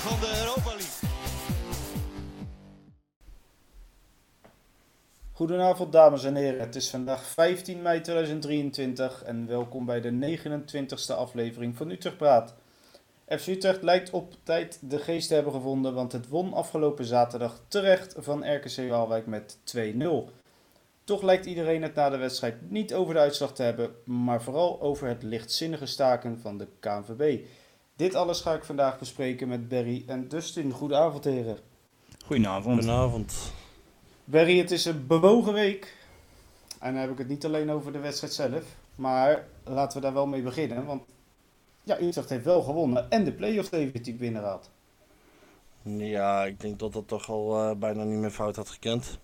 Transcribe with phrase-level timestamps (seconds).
[0.00, 1.08] van de Europa League.
[5.32, 11.16] Goedenavond dames en heren, het is vandaag 15 mei 2023 en welkom bij de 29e
[11.16, 12.54] aflevering van Utrecht Praat.
[13.28, 17.60] FC Utrecht lijkt op tijd de geest te hebben gevonden, want het won afgelopen zaterdag
[17.68, 19.80] terecht van RKC Waalwijk met 2-0.
[21.04, 24.80] Toch lijkt iedereen het na de wedstrijd niet over de uitslag te hebben, maar vooral
[24.80, 27.44] over het lichtzinnige staken van de KNVB.
[28.00, 30.72] Dit alles ga ik vandaag bespreken met Berry en Dustin.
[30.72, 31.58] Goedenavond heren.
[32.24, 32.74] Goedenavond.
[32.74, 33.52] Goedenavond.
[34.24, 35.96] Berry, het is een bewogen week.
[36.78, 38.62] En dan heb ik het niet alleen over de wedstrijd zelf.
[38.94, 40.86] Maar laten we daar wel mee beginnen.
[40.86, 41.02] Want
[41.82, 44.70] ja, Utrecht heeft wel gewonnen en de play-off definitief binnengehaald.
[45.82, 49.18] Ja, ik denk dat dat toch al eh, bijna niet meer fout had gekend.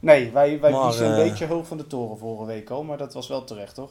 [0.00, 2.82] Nee, wij, wij Maar, een eh, beetje hoog van de toren vorige week al.
[2.82, 3.90] Maar dat was wel terecht, toch?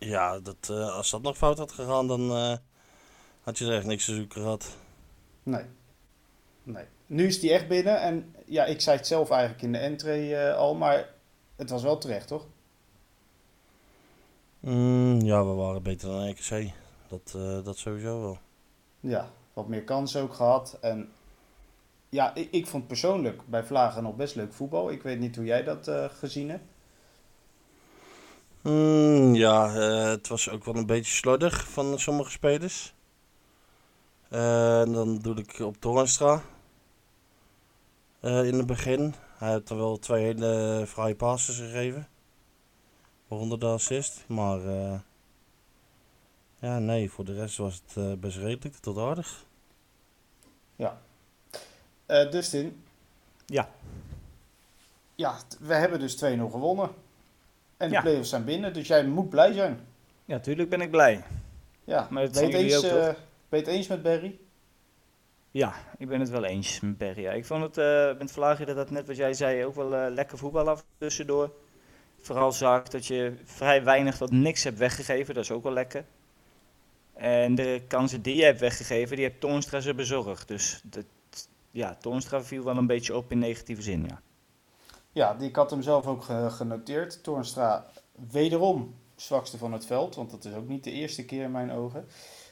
[0.00, 2.56] Ja, dat, eh, als dat nog fout had gegaan, dan eh,
[3.40, 4.76] had je er echt niks te zoeken gehad.
[5.42, 5.64] Nee.
[6.62, 6.84] Nee.
[7.06, 8.00] Nu is die echt binnen.
[8.00, 10.74] En ja, ik zei het zelf eigenlijk in de entree eh, al.
[10.74, 11.08] Maar
[11.56, 12.46] het was wel terecht, toch?
[14.60, 16.72] Mm, ja, we waren beter dan RKC.
[17.08, 18.38] Dat, eh, dat sowieso wel.
[19.00, 20.78] Ja, wat meer kansen ook gehad.
[20.80, 21.12] En
[22.08, 24.90] ja, ik, ik vond persoonlijk bij Vlagen nog best leuk voetbal.
[24.90, 26.64] Ik weet niet hoe jij dat eh, gezien hebt.
[28.62, 29.70] Mm, ja,
[30.10, 32.94] het was ook wel een beetje slordig van sommige spelers.
[34.30, 36.42] Eh, dan doe ik op Torenstra.
[38.20, 39.14] Eh, in het begin.
[39.38, 42.08] Hij heeft dan wel twee hele fraaie passes gegeven.
[43.28, 44.24] Waaronder de assist.
[44.26, 44.98] Maar eh,
[46.58, 49.44] ja, nee, voor de rest was het eh, best redelijk tot aardig.
[52.06, 52.82] Eh Dustin,
[53.46, 53.68] Ja,
[55.14, 56.90] ja, we hebben dus 2-0 gewonnen.
[57.76, 58.00] En de Ja.
[58.00, 59.80] play-offs zijn binnen, dus jij moet blij zijn.
[60.24, 61.24] ja, tuurlijk ben ik blij.
[61.84, 63.14] Ja, Maar dat het jullie eens, ook, eh?
[63.50, 64.38] Ben je het eens met Barry?
[65.50, 67.22] Ja, ik ben het wel eens met Berry.
[67.22, 67.32] Ja.
[67.32, 70.12] Ik vond het eh met Vlaagje dat dat net wat jij zei ook wel eh,
[70.12, 71.52] lekker voetbal af tussendoor.
[72.20, 75.72] Vooral zag ik dat je vrij weinig tot niks hebt weggegeven, dat is ook wel
[75.72, 76.04] lekker.
[77.14, 80.48] En de kansen die je hebt weggegeven, die heeft Toornstra ze bezorgd.
[80.48, 81.04] Dus dat,
[81.70, 84.20] ja, Toornstra viel wel een beetje op in negatieve zin, ja.
[85.12, 87.22] Ja, die, ik had hem zelf ook ge- genoteerd.
[87.22, 87.86] Toornstra
[88.30, 91.72] wederom zwakste van het veld, want dat is ook niet de eerste keer in mijn
[91.72, 92.06] ogen.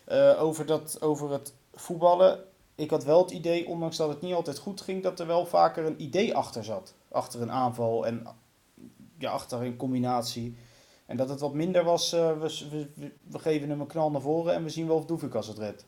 [0.09, 4.35] Eh, over, dat, over het voetballen, ik had wel het idee, ondanks dat het niet
[4.35, 6.95] altijd goed ging, dat er wel vaker een idee achter zat.
[7.09, 8.27] Achter een aanval en
[9.19, 10.57] ja, achter een combinatie.
[11.07, 14.21] En dat het wat minder was, eh, we, we, we geven hem een knal naar
[14.21, 15.87] voren en we zien wel of Doevikas het redt.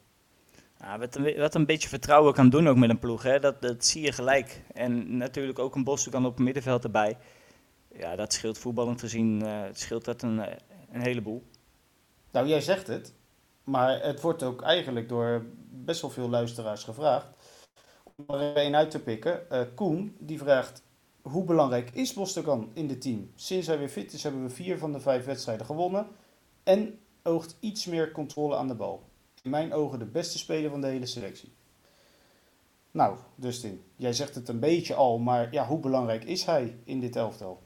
[0.78, 3.38] Ja, wat, een, wat een beetje vertrouwen kan doen ook met een ploeg, hè?
[3.38, 4.62] Dat, dat zie je gelijk.
[4.72, 7.18] En natuurlijk ook een Boston op het middenveld erbij.
[7.92, 10.38] Ja, dat scheelt voetballend gezien, eh, scheelt dat een,
[10.92, 11.42] een heleboel.
[12.30, 13.14] Nou, jij zegt het,
[13.70, 17.26] maar het wordt ook eigenlijk door best wel veel luisteraars gevraagd.
[18.04, 19.50] Om er één uit te pikken.
[19.50, 20.82] Eh, Koen, die vraagt,
[21.22, 23.30] hoe belangrijk is Bostokan in het team?
[23.34, 26.06] Sinds hij weer fit is, hebben we vier van de vijf wedstrijden gewonnen.
[26.62, 29.02] En oogt iets meer controle aan de bal.
[29.42, 31.52] In mijn ogen de beste speler van de hele selectie.
[32.90, 37.00] Nou, Dustin, jij zegt het een beetje al, maar ja, hoe belangrijk is hij in
[37.00, 37.62] dit elftal?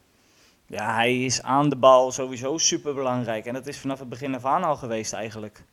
[0.66, 3.47] Ja, hij is aan de bal sowieso super belangrijk.
[3.47, 5.65] En dat is vanaf het begin af aan al geweest eigenlijk.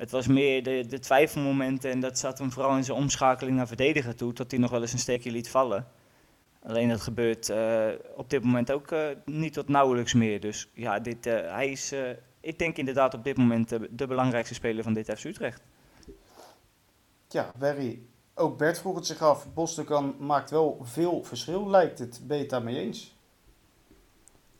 [0.00, 3.66] Het was meer de, de twijfelmomenten en dat zat hem vooral in zijn omschakeling naar
[3.66, 5.86] verdediger toe, tot hij nog wel eens een steekje liet vallen.
[6.62, 10.40] Alleen dat gebeurt eh, op dit moment ook eh, niet tot nauwelijks meer.
[10.40, 14.06] Dus ja, dit, eh, hij is, eh, ik denk inderdaad op dit moment de, de
[14.06, 15.62] belangrijkste speler van dit FC Utrecht.
[17.28, 18.02] Ja, Barry,
[18.34, 19.52] ook Bert vroeg het zich af.
[19.54, 22.20] Bostokan maakt wel veel verschil, lijkt het.
[22.22, 23.18] Ben je het daarmee eens?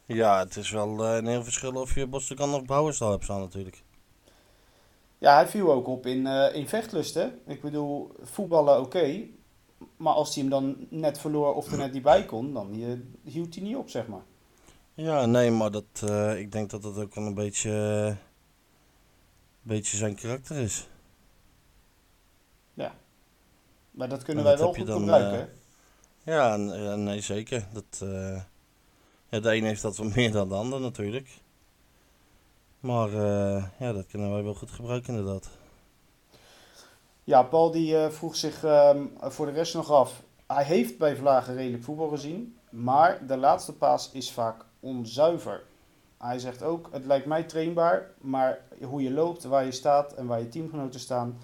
[0.07, 3.41] Ja, het is wel eh, een heel verschil of je Boston of Brouwerstal hebt staan
[3.41, 3.83] natuurlijk.
[5.21, 7.29] Ja, hij viel ook op in, eh, in vechtlust, hè.
[7.47, 9.27] Ik bedoel, voetballen oké.
[9.97, 13.33] maar als hij hem dan net verloor of er net niet bij kon, dan eh,
[13.33, 14.23] hield hij niet op, zeg maar.
[14.95, 18.17] Ja, nee, maar dat, eh, ik denk dat dat ook wel een beetje, een
[19.63, 20.89] beetje zijn karakter is.
[23.91, 25.53] Maar dat kunnen En wij wel goed dan, gebruiken.
[26.23, 27.67] Ja, ja, nee, zeker.
[27.73, 27.99] Dat,
[29.29, 31.29] ja, de een heeft dat wat meer dan de ander natuurlijk.
[32.81, 35.49] Maar eh, ja, dat kunnen wij wel goed gebruiken inderdaad.
[37.25, 40.23] Ja, Paul die eh, vroeg zich ehm, voor de rest nog af.
[40.47, 45.63] Hij heeft bij Vlagen redelijk voetbal gezien, maar de laatste paas is vaak onzuiver.
[46.19, 50.27] Hij zegt ook, het lijkt mij trainbaar, maar hoe je loopt, waar je staat en
[50.27, 51.39] waar je teamgenoten staan,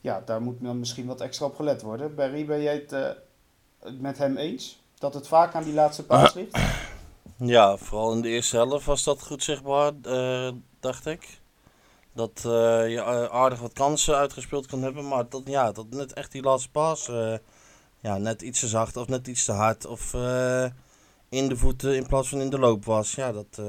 [0.00, 2.14] ja, daar moet dan misschien wat extra op gelet worden.
[2.14, 3.10] Barry, ben jij het eh,
[3.98, 4.82] met hem eens?
[4.98, 6.58] Dat het vaak aan die laatste paas ligt?
[7.36, 11.42] Ja, vooral in de eerste helft was dat goed zichtbaar, eh, dacht ik.
[12.12, 15.08] Dat eh, je eh, aardig wat kansen uitgespeeld kan hebben.
[15.08, 17.08] Maar dat, ja, dat net echt die laatste paas.
[17.08, 17.34] eh,
[18.00, 19.86] ja, net iets te zacht of net iets te hard.
[19.86, 20.14] Of
[21.28, 23.14] in de voeten in plaats van in de loop was.
[23.14, 23.60] Ja, dat,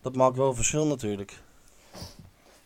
[0.00, 1.42] dat maakt wel verschil natuurlijk.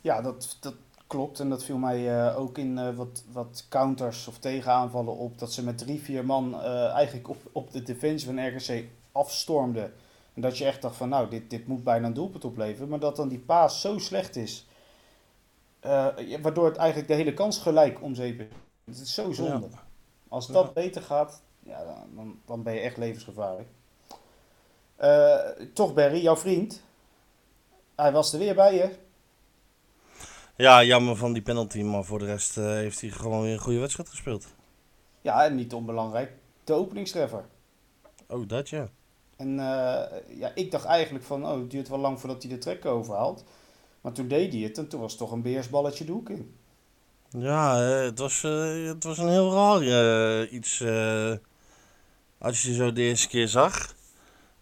[0.01, 0.75] Ja, dat, dat
[1.07, 1.41] klopt.
[1.41, 5.39] En dat viel mij ook in wat, wat counters of tegenaanvallen op.
[5.39, 8.85] Dat ze met drie, vier man eigenlijk op, op de defensie van RKC
[9.15, 9.95] afstormden.
[10.35, 12.89] En dat je echt dacht van nou, dit, dit moet bijna een doelpunt opleveren.
[12.89, 14.67] Maar dat dan die paas zo slecht is.
[15.81, 16.07] eh,
[16.43, 18.55] waardoor het eigenlijk de hele kans gelijk omzeept.
[18.85, 19.69] Het is zo zonde.
[20.29, 20.73] Als dat Ja.
[20.73, 23.69] beter gaat, ja, dan, dan, dan ben je echt levensgevaarlijk.
[24.97, 25.37] Eh,
[25.75, 26.83] toch Barry, jouw vriend.
[27.95, 28.97] Hij was er weer bij je.
[30.57, 31.83] Ja, jammer van die penalty.
[31.83, 34.47] Maar voor de rest eh, heeft hij gewoon weer een goede wedstrijd gespeeld.
[35.21, 36.33] Ja, en niet onbelangrijk,
[36.65, 37.45] de openingstreffer.
[38.29, 38.89] Oh, dat ja.
[39.45, 42.59] En eh, ja, ik dacht eigenlijk van, oh, het duurt wel lang voordat hij de
[42.59, 43.45] trek overhaalt.
[44.01, 46.55] Maar toen deed hij het en toen was het toch een beersballetje de hoek in.
[47.29, 50.81] Ja, eh, het, was, eh, het was een heel raar iets.
[52.39, 53.95] als je zo de eerste keer zag.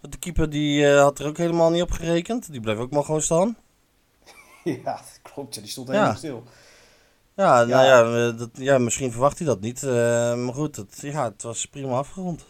[0.00, 2.50] De keeper die had er ook helemaal niet op gerekend.
[2.52, 3.56] Die bleef ook maar gewoon staan.
[4.64, 5.54] ja, dat klopt.
[5.54, 5.92] Ja, die stond Ja.
[5.94, 6.42] helemaal stil.
[7.36, 7.84] Ja, nou Ja.
[7.84, 9.82] ja, dat, ja misschien verwacht hij dat niet.
[9.82, 12.44] maar goed, het, ja, het was prima afgerond.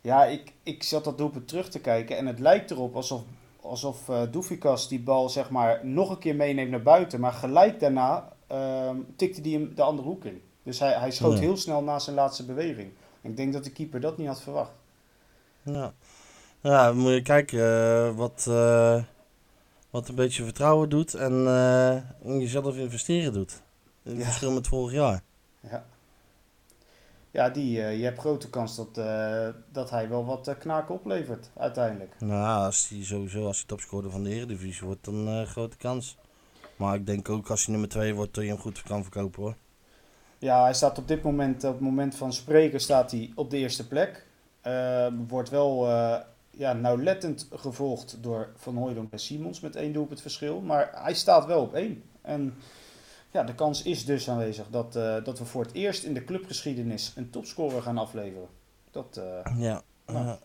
[0.00, 3.22] Ja, ik, ik zat dat doelpunt terug te kijken en het lijkt erop alsof,
[3.60, 7.20] alsof eh Doefikas die bal zeg maar nog een keer meeneemt naar buiten.
[7.20, 10.42] Maar gelijk daarna ehm, tikte hij hem de andere hoek in.
[10.62, 11.40] Dus hij, hij schoot Ja.
[11.40, 12.90] heel snel na zijn laatste beweging.
[13.20, 14.70] Ik denk dat de keeper dat niet had verwacht.
[15.62, 15.92] Ja,
[16.60, 19.02] ja moet je kijken eh, wat, eh,
[19.90, 21.32] wat een beetje vertrouwen doet en
[22.22, 23.62] in jezelf investeren doet.
[24.02, 24.24] In Ja.
[24.24, 25.22] verschil met vorig jaar.
[25.60, 25.84] Ja,
[27.30, 30.94] ja die, eh, je hebt grote kans dat, eh, dat hij wel wat eh, knaken
[30.94, 32.14] oplevert uiteindelijk.
[32.18, 36.18] Nou, als hij sowieso als hij topscorer van de Eredivisie wordt, dan grote kans.
[36.76, 39.42] Maar ik denk ook als hij nummer 2 wordt, dat je hem goed kan verkopen
[39.42, 39.54] hoor.
[40.38, 43.56] Ja, hij staat op dit moment, op het moment van spreken, staat hij op de
[43.56, 44.26] eerste plek.
[45.28, 45.86] Wordt wel
[46.50, 50.60] ja, nauwlettend gevolgd door Van Hooydonk en Simons met één doelpunt verschil.
[50.60, 52.02] Maar hij staat wel op één.
[52.22, 52.54] En
[53.30, 56.24] ja, de kans is dus aanwezig dat, eh, dat we voor het eerst in de
[56.24, 58.48] clubgeschiedenis een topscorer gaan afleveren.
[58.90, 59.82] Dat, eh, Ja.
[60.06, 60.38] Nou, ja.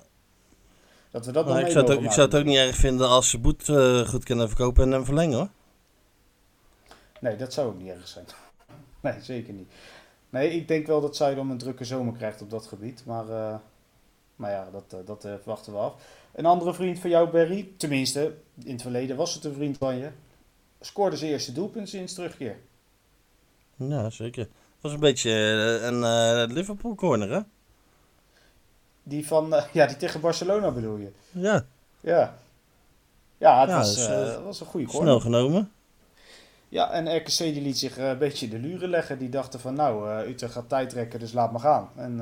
[1.11, 3.09] dat we dat Maar ik, zou het ook, ik zou het ook niet erg vinden
[3.09, 5.49] als ze Boet eh, goed kunnen verkopen en hem verlengen hoor.
[7.19, 8.25] Nee, dat zou ook niet erg zijn.
[9.01, 9.71] Nee, zeker niet.
[10.29, 13.05] Nee, ik denk wel dat Zuidam een drukke zomer krijgt op dat gebied.
[13.05, 13.59] Maar,
[14.35, 15.93] maar ja, dat, dat eh, wachten we af.
[16.33, 19.97] Een andere vriend van jou, Barry, tenminste, in het verleden was het een vriend van
[19.97, 20.09] je,
[20.79, 22.57] scoorde zijn eerste doelpunt sinds terugkeer.
[23.75, 24.43] Ja, zeker.
[24.43, 27.39] Het was een beetje eh, een eh, Liverpool corner hè?
[29.03, 31.11] Die van, eh, ja, die tegen Barcelona bedoel je.
[31.31, 31.65] Ja,
[31.99, 32.37] Ja.
[33.37, 35.03] Ja, het Ja, was, dus, was een goede corner.
[35.07, 35.71] snel genomen.
[36.69, 39.17] Ja, en RKC die liet zich een beetje de luren leggen.
[39.17, 41.89] Die dachten van, nou, Utrecht gaat tijd trekken, dus laat maar gaan.
[41.95, 42.15] En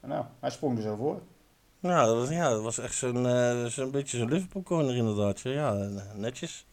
[0.00, 1.20] nou, hij sprong er zo voor.
[1.80, 3.26] Ja, dat was, ja, dat was echt zo'n
[3.70, 5.40] zo'n beetje zo'n Liverpool corner inderdaad.
[5.40, 5.72] Ja,
[6.14, 6.66] netjes.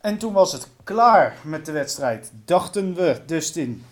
[0.00, 2.32] En toen was het klaar met de wedstrijd.
[2.44, 3.84] Dachten we, Dustin.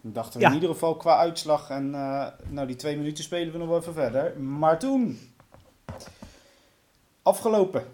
[0.00, 0.48] Dachten we Ja.
[0.48, 1.70] in ieder geval qua uitslag.
[1.70, 4.40] En eh, nou, die twee minuten spelen we nog wel even verder.
[4.40, 5.32] Maar toen.
[7.22, 7.84] Afgelopen.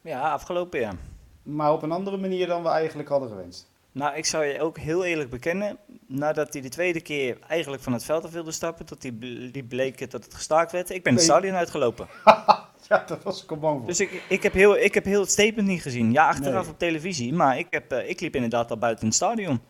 [0.00, 0.94] Ja, afgelopen jaar.
[1.42, 3.68] Maar op een andere manier dan we eigenlijk hadden gewenst.
[3.92, 7.92] Nou, ik zou je ook heel eerlijk bekennen, nadat hij de tweede keer eigenlijk van
[7.92, 11.02] het veld af wilde stappen, tot die, ble- die bleek dat het gestaakt werd, ik
[11.02, 11.30] ben het Nee.
[11.32, 12.08] stadion uitgelopen.
[12.88, 13.86] Ja, daar was ik al bang voor.
[13.86, 16.12] Dus ik, ik, heb heel, ik heb heel het statement niet gezien.
[16.12, 16.72] Ja, achteraf Nee.
[16.72, 19.60] op televisie, maar ik, heb, eh, ik liep inderdaad al buiten het stadion.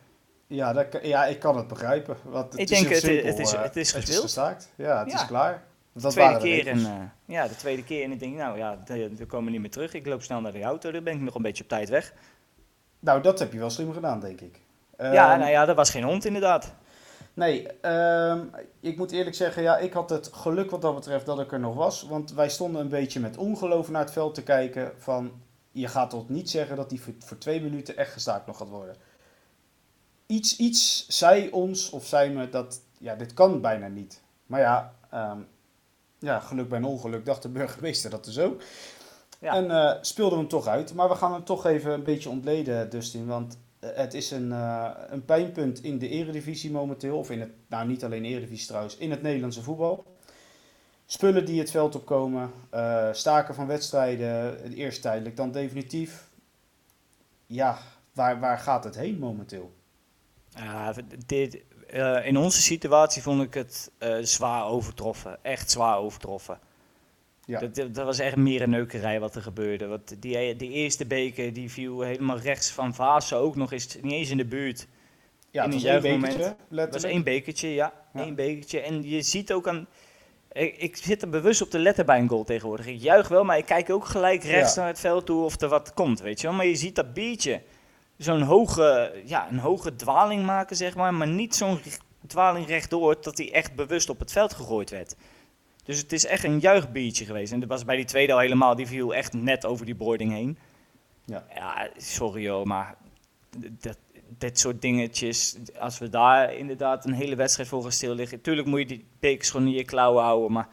[0.47, 2.17] Ja, dat, ja, ik kan het begrijpen.
[2.25, 4.21] Want het Ik is denk, het is- het is- eh, het is gespeeld.
[4.23, 4.73] gestaakt.
[4.76, 5.62] Ja, het is klaar.
[5.93, 6.93] Dat De tweede keer en, eh,
[7.25, 8.79] ja, de tweede keer en ik denk, nou ja,
[9.17, 9.95] we komen niet meer terug.
[9.95, 12.12] Ik loop snel naar de auto, dan ben ik nog een beetje op tijd weg.
[13.00, 14.61] Nou, dat heb je wel slim gedaan, denk ik.
[14.99, 16.75] ja, Ehm, nou ja, er was geen hond inderdaad.
[17.40, 18.47] Nee, ehm,
[18.80, 21.61] ik moet eerlijk zeggen, ja, ik had het geluk wat dat betreft dat ik er
[21.61, 22.02] nog was.
[22.02, 25.32] Want wij stonden een beetje met ongeloof naar het veld te kijken van...
[25.73, 28.68] Je gaat toch niet zeggen dat die voor, voor twee minuten echt gestaakt nog gaat
[28.68, 28.97] worden.
[30.26, 34.23] Iets, iets zei ons, of zei me, dat ja, dit kan bijna niet.
[34.47, 35.38] Maar ja, ehm,
[36.18, 38.62] ja geluk bij een ongeluk, dacht de burgemeester dat dus ook.
[39.38, 39.54] Ja.
[39.54, 40.94] En eh, speelden we hem toch uit.
[40.94, 43.26] Maar we gaan hem toch even een beetje ontleden, Dustin.
[43.26, 47.19] Want het is een, eh, een pijnpunt in de eredivisie momenteel.
[47.19, 50.05] Of in het, nou niet alleen eredivisie trouwens, in het Nederlandse voetbal.
[51.07, 56.29] Spullen die het veld opkomen, eh, staken van wedstrijden, eerst tijdelijk, dan definitief.
[57.47, 57.79] Ja,
[58.13, 59.73] waar, waar gaat het heen momenteel?
[61.27, 65.39] Dit, eh, in onze situatie vond ik het eh, zwaar overtroffen.
[65.45, 66.59] Echt zwaar overtroffen.
[67.50, 67.61] Ja.
[67.61, 69.87] Dat, dat, was echt meer een neukerij wat er gebeurde.
[69.87, 74.12] Want die, die eerste beker die viel helemaal rechts van Vaassen ook nog eens niet
[74.12, 74.87] eens in de buurt.
[75.50, 77.92] Ja, In het was één bekertje, Het was één bekertje, ja.
[78.14, 78.21] Ja.
[78.21, 78.80] één bekertje.
[78.80, 79.87] En je ziet ook aan...
[80.52, 82.87] Ik, ik zit er bewust op de letter bij een goal tegenwoordig.
[82.87, 84.80] Ik juich wel, maar ik kijk ook gelijk rechts Ja.
[84.80, 86.57] naar het veld toe of er wat komt, weet je wel.
[86.57, 87.62] Maar je ziet dat biertje
[88.16, 91.14] zo'n hoge, ja, een hoge dwaling maken, zeg maar.
[91.14, 91.80] Maar niet zo'n
[92.26, 95.16] dwaling rechtdoor dat hij echt bewust op het veld gegooid werd.
[95.90, 97.52] Dus het is echt een juichbiertje geweest.
[97.52, 98.75] En dat was bij die tweede al helemaal.
[98.76, 100.59] Die viel echt net over die boarding heen.
[101.25, 101.44] Ja.
[101.54, 102.94] Ja, sorry joh, maar
[103.80, 103.99] dat,
[104.38, 108.40] dit soort dingetjes, als we daar inderdaad een hele wedstrijd voor gaan stil liggen.
[108.40, 110.68] Tuurlijk moet je die bekers gewoon in je klauwen houden, maar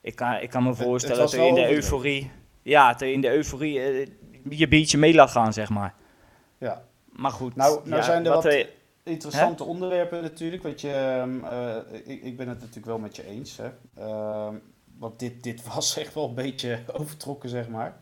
[0.00, 2.30] ik kan, ik kan me het voorstellen dat er in de euforie,
[2.62, 3.72] ja, dat in de euforie
[4.50, 5.94] je biertje mee laat gaan, zeg maar.
[6.58, 6.84] Ja.
[7.12, 8.66] Maar goed, Nou- nou ja, zijn er wat wat-
[9.08, 10.62] Interessante onderwerpen natuurlijk.
[10.62, 13.56] Want je, ehm, eh, ik, ik ben het natuurlijk wel met je eens.
[13.56, 13.68] Hè.
[13.96, 14.54] Ehm,
[14.98, 17.96] want dit, dit was echt wel een beetje overtrokken, zeg maar.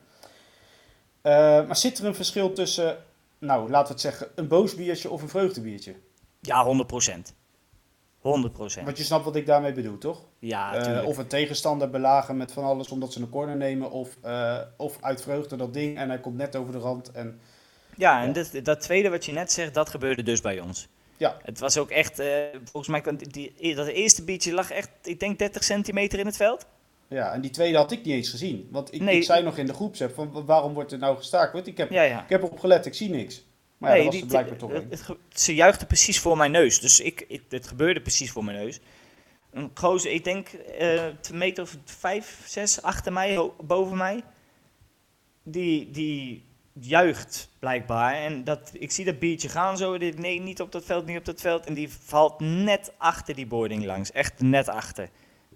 [1.20, 1.32] Eh,
[1.66, 2.96] maar zit er een verschil tussen,
[3.38, 5.94] nou laten we het zeggen, een boos biertje of een vreugdebiertje?
[6.40, 7.34] ja, 100 procent.
[8.20, 8.84] 100 procent.
[8.84, 10.25] Want je snapt wat ik daarmee bedoel, toch?
[10.38, 13.90] Ja, Eh, of een tegenstander belagen met van alles omdat ze een corner nemen.
[13.90, 17.10] Of, eh, of uit vreugde dat ding en hij komt net over de rand.
[17.12, 17.40] En,
[17.96, 20.88] Ja, en dat, dat tweede wat je net zegt, dat gebeurde dus bij ons.
[21.16, 21.37] Ja.
[21.42, 22.28] Het was ook echt, eh,
[22.64, 26.37] volgens mij, die, die- dat eerste biertje lag echt, ik denk 30 centimeter in het
[26.37, 26.66] veld.
[27.08, 28.68] ja, en die tweede had ik niet eens gezien.
[28.70, 29.16] Want ik, Nee.
[29.16, 31.52] ik zei nog in de groepsapp van wa- waarom wordt er nou gestaakt?
[31.52, 32.23] Want ik heb, Ja, ja.
[32.23, 33.44] ik heb erop gelet, ik zie niks.
[33.78, 34.90] Maar ja, dat was er blijkbaar toch het- een.
[34.90, 36.80] het ge- ze juichte precies voor mijn neus.
[36.80, 38.80] Dus ik, ik, het gebeurde precies voor mijn neus.
[39.52, 44.23] Een gozer, ik denk eh een meter of vijf, zes achter mij, boven mij.
[45.42, 46.44] Die, die
[46.80, 48.14] juicht blijkbaar.
[48.14, 49.99] En dat, ik zie dat biertje gaan zo.
[49.99, 51.66] dit- Nee, niet op dat veld, niet op dat veld.
[51.66, 54.12] En die valt net achter die boarding langs.
[54.12, 55.09] Echt net achter.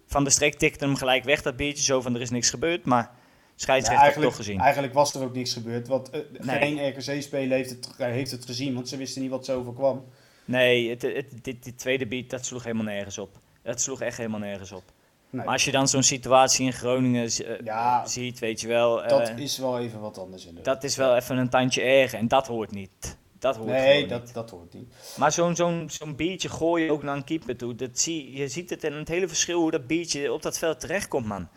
[0.06, 1.84] Van de streek tikte hem gelijk weg, dat biertje.
[1.84, 2.84] Zo van, er is niks gebeurd.
[2.84, 3.10] Maar
[3.56, 4.60] scheidsrechter heeft het eigenlijk, toch gezien.
[4.60, 5.88] eigenlijk was er ook niks gebeurd.
[5.88, 6.58] Want eh, Nee.
[6.58, 10.04] geen RKC-speler heeft het, heeft het gezien, want ze wisten niet wat zo overkwam.
[10.44, 13.30] Nee, het, het, dit, dit tweede beat, dat sloeg helemaal nergens op.
[13.62, 14.82] Dat sloeg echt helemaal nergens op.
[15.30, 19.02] Nee, Maar als je dan zo'n situatie in Groningen eh, Ja, ziet, weet je wel,
[19.02, 20.84] eh, dat dat, is wel even wat anders inderdaad.
[20.84, 22.18] is wel even een tandje erger.
[22.18, 23.18] En dat hoort niet.
[23.38, 24.34] Dat hoort nee, dat, niet.
[24.34, 24.94] dat hoort niet.
[25.16, 27.74] Maar zo'n zo'n zo'n biertje gooi je ook naar een keeper toe.
[27.74, 30.80] Dat zie, je ziet het in het hele verschil hoe dat biertje op dat veld
[30.80, 31.48] terechtkomt, man.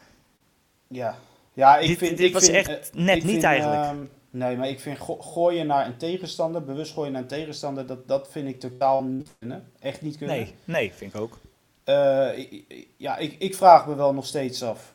[0.88, 1.16] Ja,
[1.54, 2.18] ja ik Dit- vind...
[2.18, 3.82] dit ik was vind, echt eh, net niet vind, eigenlijk.
[3.84, 3.98] ehm,
[4.30, 8.08] nee, maar ik vind go- gooien naar een tegenstander, bewust gooien naar een tegenstander, dat,
[8.08, 9.72] dat vind ik totaal niet kunnen.
[9.80, 10.36] Echt niet kunnen.
[10.36, 11.38] Nee, nee, vind ik ook.
[11.84, 12.50] Eh,
[12.98, 14.94] ja, ik, ik vraag me wel nog steeds af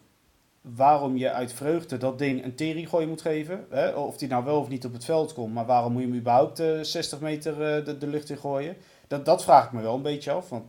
[0.60, 3.66] waarom je uit vreugde dat ding een teringgooi moet geven.
[3.70, 3.90] Hè?
[3.90, 6.16] Of die nou wel of niet op het veld komt, maar waarom moet je hem
[6.16, 8.76] überhaupt eh, 60 meter eh, de, lucht in gooien?
[9.06, 10.64] Dat, dat vraag ik me wel een beetje af, want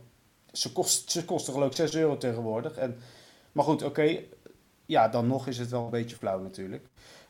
[0.52, 2.76] ze, kost, ze geloof ik 6 euro tegenwoordig.
[2.76, 2.96] En,
[3.52, 4.18] maar goed, oké,
[4.86, 6.86] ja, dan nog is het wel een beetje flauw natuurlijk.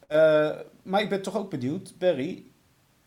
[0.07, 0.51] Eh,
[0.83, 2.50] maar ik ben toch ook benieuwd, Barry.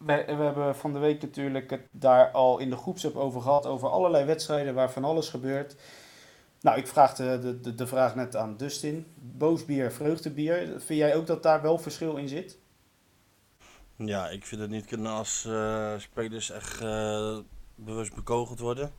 [0.05, 3.65] We, we hebben van de week natuurlijk het daar al in de groepsapp over gehad.
[3.65, 5.75] Over allerlei wedstrijden waar van alles gebeurt.
[6.61, 9.05] Nou, ik vraag de, de, de, vraag net aan Dustin.
[9.15, 10.67] Boosbier, vreugdebier.
[10.67, 12.57] Vind jij ook dat daar wel verschil in zit?
[13.95, 17.37] Ja, ik vind het niet kunnen als eh, spelers echt eh,
[17.75, 18.91] bewust bekogeld worden.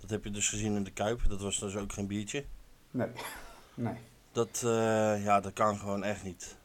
[0.00, 1.28] Dat heb je dus gezien in de Kuip.
[1.28, 2.44] Dat was dus ook geen biertje.
[2.90, 3.08] Nee.
[3.78, 3.94] Nee.
[4.32, 6.56] Dat, eh, ja, dat kan gewoon echt niet.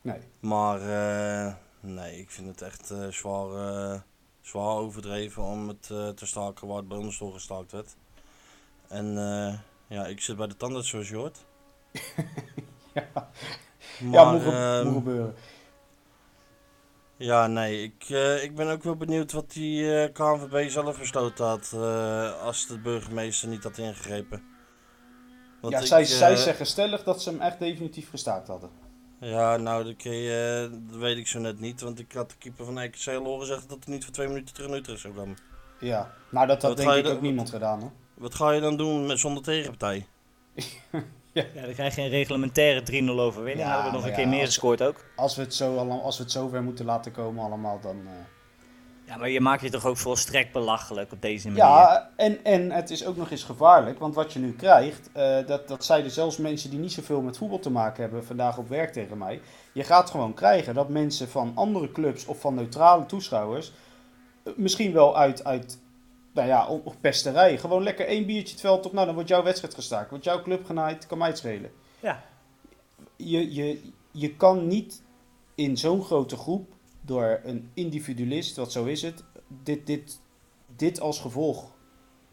[0.00, 0.18] Nee.
[0.40, 3.50] Maar eh, nee, ik vind het echt eh, zwaar,
[3.92, 4.00] eh,
[4.40, 7.96] zwaar overdreven om het eh, te staken waar het bij ons door gestaakt werd.
[8.88, 9.06] En
[9.86, 11.38] ja, ik zit bij de tandarts zoals je hoort.
[12.94, 13.30] Ja,
[13.98, 15.34] Maar, ja moet, ge- ehm, moet gebeuren.
[17.16, 18.08] Ja, nee, ik,
[18.42, 21.72] ik ben ook wel benieuwd wat die KNVB zelf besloten had
[22.42, 24.42] als de burgemeester niet had ingegrepen.
[25.60, 28.70] Want Ja, ik, zij, zij zeggen stellig dat ze hem echt definitief gestaakt hadden.
[29.20, 32.64] Ja, nou, dat, je, dat weet ik zo net niet, want ik had de keeper
[32.64, 35.36] van al horen zeggen dat hij niet voor twee minuten terug naar Utrecht zou komen.
[35.80, 37.92] Ja, nou dat had Wat denk ik ook niemand gedaan hoor.
[38.14, 40.06] Wat ga je dan doen met, zonder tegenpartij?
[41.32, 43.66] Ja, dan krijg je een reglementaire 3-0 overwinning.
[43.68, 45.04] Ja, Hadden we nog een ja, keer meer gescoord ook.
[45.16, 47.96] Als we het zo, als we het zo ver moeten laten komen allemaal, dan...
[48.06, 48.12] eh,
[49.08, 51.62] Ja, maar je maakt je toch ook volstrekt belachelijk op deze manier.
[51.62, 55.46] Ja, en, en het is ook nog eens gevaarlijk, want wat je nu krijgt, eh,
[55.46, 58.68] dat, dat zeiden zelfs mensen die niet zoveel met voetbal te maken hebben vandaag op
[58.68, 59.40] werk tegen mij.
[59.72, 63.72] Je gaat gewoon krijgen dat mensen van andere clubs of van neutrale toeschouwers,
[64.42, 65.78] eh, misschien wel uit, uit
[66.32, 69.30] nou ja, op, op pesterij, gewoon lekker één biertje het veld op, nou dan wordt
[69.30, 71.70] jouw wedstrijd gestaakt, wordt jouw club genaaid, kan mij het schelen.
[72.00, 72.24] Ja.
[73.16, 75.02] Je, je, je kan niet
[75.54, 76.76] in zo'n grote groep
[77.08, 80.20] door een individualist, wat zo is het, dit, dit,
[80.76, 81.76] dit als gevolg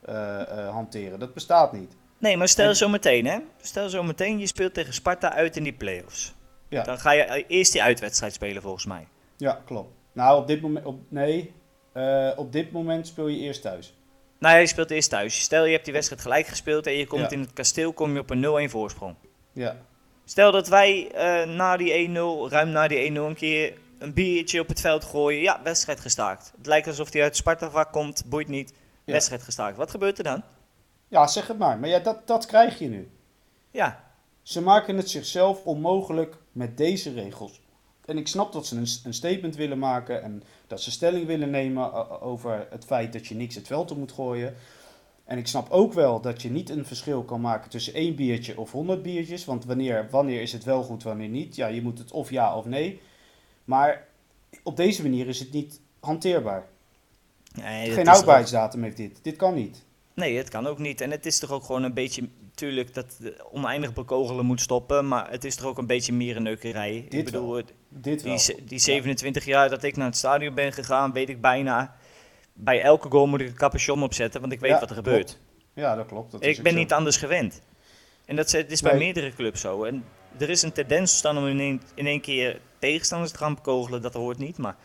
[0.01, 1.19] eh, eh, hanteren.
[1.19, 1.95] Dat bestaat niet.
[2.17, 3.37] Nee, maar stel En- zo meteen, hè.
[3.61, 6.33] Stel zo meteen, je speelt tegen Sparta uit in die play-offs.
[6.69, 6.83] Ja.
[6.83, 9.07] Dan ga je eerst die uitwedstrijd spelen, volgens mij.
[9.37, 9.93] Ja, klopt.
[10.11, 10.85] Nou, op dit moment...
[10.85, 11.53] Op, nee,
[11.91, 13.95] eh, op dit moment speel je eerst thuis.
[14.39, 15.41] Nou ja, je speelt eerst thuis.
[15.41, 17.29] Stel, je hebt die wedstrijd gelijk gespeeld en je komt Ja.
[17.29, 19.15] in het kasteel, kom je op een 0-1 voorsprong.
[19.53, 19.75] Ja.
[20.25, 21.11] Stel dat wij
[21.47, 23.73] na die 1-0, ruim na die 1-0, een keer
[24.05, 25.41] een biertje op het veld gooien.
[25.41, 26.51] Ja, wedstrijd gestaakt.
[26.57, 28.73] Het lijkt alsof hij uit Sparta vaak komt, boeit niet.
[29.03, 29.13] Ja.
[29.13, 29.77] Wedstrijd gestaakt.
[29.77, 30.43] Wat gebeurt er dan?
[31.07, 31.79] Ja, zeg het maar.
[31.79, 33.09] Maar ja, dat, dat krijg je nu.
[33.71, 34.03] Ja,
[34.41, 37.61] Ze maken het zichzelf onmogelijk met deze regels.
[38.05, 41.49] En ik snap dat ze een, een statement willen maken en dat ze stelling willen
[41.49, 44.55] nemen o- over het feit dat je niks het veld op moet gooien.
[45.23, 48.59] En ik snap ook wel dat je niet een verschil kan maken tussen één biertje
[48.59, 49.45] of honderd biertjes.
[49.45, 51.55] Want wanneer, wanneer is het wel goed, wanneer niet?
[51.55, 53.01] Ja, je moet het of ja of nee.
[53.65, 54.07] Maar
[54.63, 56.65] op deze manier is het niet hanteerbaar.
[57.55, 59.19] nee, Geen houdbaarheidsdatum heeft dit.
[59.21, 59.83] Dit kan niet.
[60.13, 61.01] Nee, het kan ook niet.
[61.01, 63.17] En het is toch ook gewoon een beetje, natuurlijk dat
[63.51, 66.95] oneindig bekogelen moet stoppen, maar het is toch ook een beetje mierenneukerij.
[66.97, 67.63] ik Dit bedoel, wel.
[67.89, 68.31] Dit wel.
[68.31, 71.95] die, ze- die 27 jaar dat ik naar het stadion ben gegaan, weet ik bijna,
[72.53, 75.25] bij elke goal moet ik een capuchon opzetten, want ik weet Ja, wat er gebeurt.
[75.25, 75.39] klopt.
[75.73, 76.31] Ja, dat klopt.
[76.31, 76.77] Dat Ik ben zo.
[76.77, 77.61] niet anders gewend.
[78.25, 78.99] En dat is- het is bij Nee.
[79.03, 79.83] meerdere clubs zo.
[79.83, 80.03] En
[80.37, 84.01] er is een tendens ontstaan om in één, in één keer tegenstanders te gaan bekogelen,
[84.01, 84.75] dat hoort niet, maar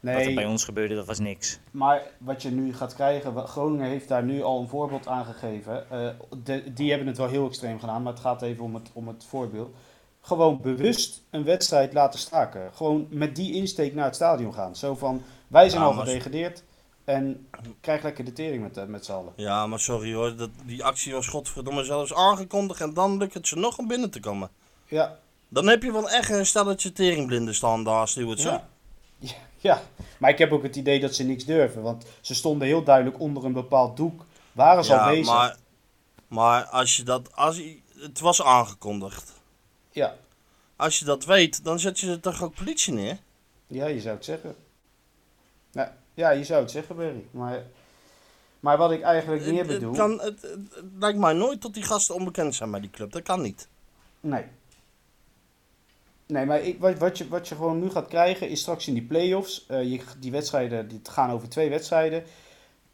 [0.00, 1.58] wat er bij Nee, ons gebeurde, dat was niks.
[1.70, 5.90] maar wat je nu gaat krijgen, Groningen heeft daar nu al een voorbeeld aan gegeven.
[5.90, 6.08] Eh,
[6.44, 9.08] de, die hebben het wel heel extreem gedaan, maar het gaat even om het, om
[9.08, 9.74] het voorbeeld.
[10.20, 12.70] Gewoon bewust een wedstrijd laten staken.
[12.74, 14.76] Gewoon met die insteek naar het stadion gaan.
[14.76, 16.62] Zo van, wij zijn Ja, al gedegradeerd
[17.04, 17.46] en
[17.80, 19.32] krijg lekker de tering met, eh, met z'n allen.
[19.36, 23.48] Ja, maar sorry hoor, dat, die actie was godverdomme zelfs aangekondigd en dan lukt het
[23.48, 24.50] ze nog om binnen te komen.
[24.94, 25.18] Ja,
[25.48, 28.40] Dan heb je wel echt een stelletje teringblinden staan daar, Stuart.
[28.40, 28.50] zo.
[28.50, 28.68] ja.
[29.18, 29.82] Ja, ja,
[30.18, 31.82] maar ik heb ook het idee dat ze niks durven.
[31.82, 34.24] Want ze stonden heel duidelijk onder een bepaald doek.
[34.52, 35.26] Waren ze al bezig.
[35.26, 35.56] maar,
[36.28, 39.32] maar als je dat, als je, het was aangekondigd.
[39.90, 40.14] Ja.
[40.76, 43.18] Als je dat weet, dan zet je er toch ook politie neer?
[43.66, 44.54] Ja, je zou het zeggen.
[45.72, 47.24] Ja, ja je zou het zeggen, Berry.
[47.30, 47.62] Maar,
[48.60, 49.94] maar wat ik eigenlijk meer Het, het, bedoel...
[49.94, 53.12] kan, het, het- het lijkt mij nooit dat die gasten onbekend zijn bij die club.
[53.12, 53.68] Dat kan niet.
[54.20, 54.44] Nee.
[56.26, 58.94] Nee, maar ik, wat, wat, je, wat je gewoon nu gaat krijgen is straks in
[58.94, 59.66] die play-offs.
[59.68, 62.24] eh, je, die wedstrijden die gaan over twee wedstrijden.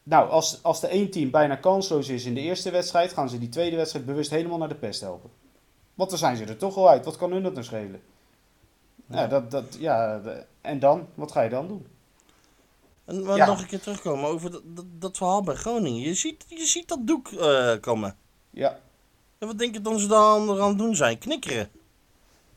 [0.03, 3.38] Nou, als, als de één team bijna kansloos is in de eerste wedstrijd, gaan ze
[3.38, 5.31] die tweede wedstrijd bewust helemaal naar de pest helpen.
[5.95, 7.05] Want dan zijn ze er toch al uit.
[7.05, 8.01] Wat kan hun dat nou schelen?
[9.07, 10.21] Ja, dat, dat, ja
[10.61, 11.07] en dan?
[11.14, 11.87] Wat ga je dan doen?
[13.05, 13.47] En Ja.
[13.47, 16.01] nog een keer terugkomen over dat, dat, dat verhaal bij Groningen.
[16.01, 18.16] Je ziet, je ziet dat doek eh, komen.
[18.51, 18.79] Ja,
[19.38, 21.19] En wat denk je dat ze daar aan aan het doen zijn?
[21.19, 21.69] Knikkeren.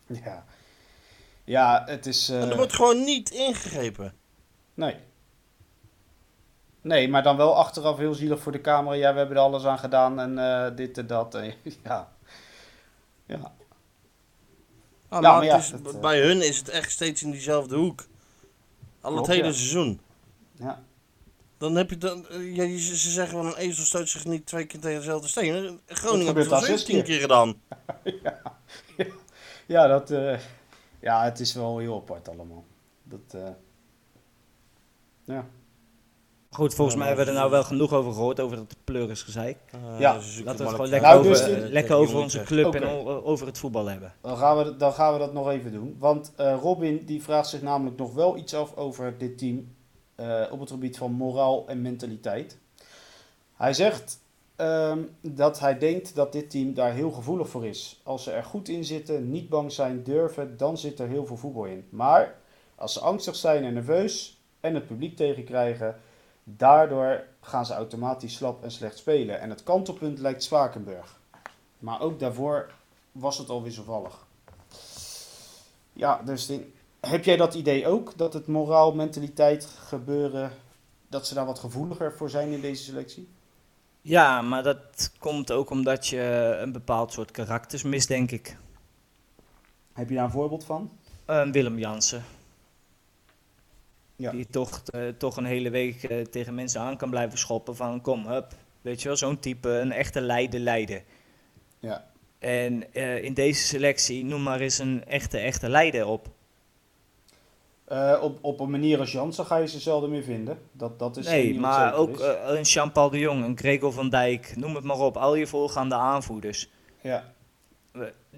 [0.08, 0.46] ja.
[1.44, 2.30] Ja, het is...
[2.30, 4.14] eh, En er wordt gewoon niet ingegrepen.
[4.74, 4.96] Nee.
[6.82, 8.96] Nee, maar dan wel achteraf heel zielig voor de camera.
[8.96, 11.36] Ja, we hebben er alles aan gedaan en eh, dit en dat.
[11.36, 11.54] En,
[11.84, 12.12] ja.
[13.26, 13.54] Ja.
[15.10, 18.06] Ah, Ja, maar ja, is- eh, bij hun is het echt steeds in diezelfde hoek.
[19.02, 19.52] Al het hele ja.
[19.52, 20.00] seizoen.
[20.60, 20.84] ja.
[21.58, 24.26] Dan heb je dan, eh, ja, je- ze ze zeggen wel een ezel stoot zich
[24.26, 25.80] niet twee keer tegen dezelfde steen.
[25.86, 27.04] Groningen heeft het al al zes 16 keer.
[27.04, 27.62] keer gedaan.
[29.66, 30.40] Ja, dat, eh,
[31.04, 32.64] ja, het is wel heel apart allemaal.
[33.04, 33.50] Dat, eh,
[35.24, 35.46] ja.
[36.50, 39.58] Goed, volgens Ja, mij hebben we er nou wel genoeg over gehoord, over dat pleurisgezeik.
[39.72, 42.18] Eh, Ja, ze zoeken Laten we het gewoon lekker, Nou, over, dus eh, lekker over
[42.20, 42.84] onze club en
[43.24, 44.14] over het voetbal hebben.
[44.22, 45.96] Dan gaan, we, dan gaan we dat nog even doen.
[46.00, 49.76] Want eh, Robin die vraagt zich namelijk nog wel iets af over dit team
[50.16, 52.58] eh, op het gebied van moraal en mentaliteit.
[53.54, 54.20] Hij zegt
[54.64, 58.02] ehm, dat hij denkt dat dit team daar heel gevoelig voor is.
[58.04, 61.38] Als ze er goed in zitten, niet bang zijn, durven, dan zit er heel veel
[61.38, 61.88] voetbal in.
[61.90, 62.36] Maar
[62.76, 66.00] als ze angstig zijn en nerveus en het publiek tegenkrijgen,
[66.44, 69.40] daardoor gaan ze automatisch slap en slecht spelen.
[69.40, 71.20] En het kantelpunt lijkt Zwakenburg.
[71.80, 72.72] Maar ook daarvoor
[73.12, 74.26] was het alweer wisselvallig.
[75.94, 76.52] Ja, dus
[77.00, 78.18] heb jij dat idee ook?
[78.18, 80.52] Dat het moraal, mentaliteit gebeuren,
[81.08, 83.28] dat ze daar wat gevoeliger voor zijn in deze selectie?
[84.06, 88.58] Ja, maar dat komt ook omdat je een bepaald soort karakters mist, denk ik.
[89.94, 90.92] Heb je daar een voorbeeld van?
[91.26, 92.24] Eh, Willem Jansen.
[94.16, 94.32] Ja.
[94.32, 98.02] Die toch, eh, toch een hele week eh, tegen mensen aan kan blijven schoppen van
[98.02, 98.56] kom, hup.
[98.82, 101.04] Weet je wel, zo'n type, een echte leider leiden.
[101.80, 102.06] Ja.
[102.40, 106.30] En eh, in deze selectie, noem maar eens een echte, echte leider op.
[107.94, 110.58] Eh, op, op een manier als Jansen ga je ze zelden meer vinden.
[110.72, 112.20] Dat, dat is nee, maar ook is.
[112.20, 115.18] eh, een Jean-Paul de Jong, een Gregor van Dijk, noem het maar op.
[115.18, 116.70] Al je voorgaande aanvoerders.
[117.02, 117.32] ja.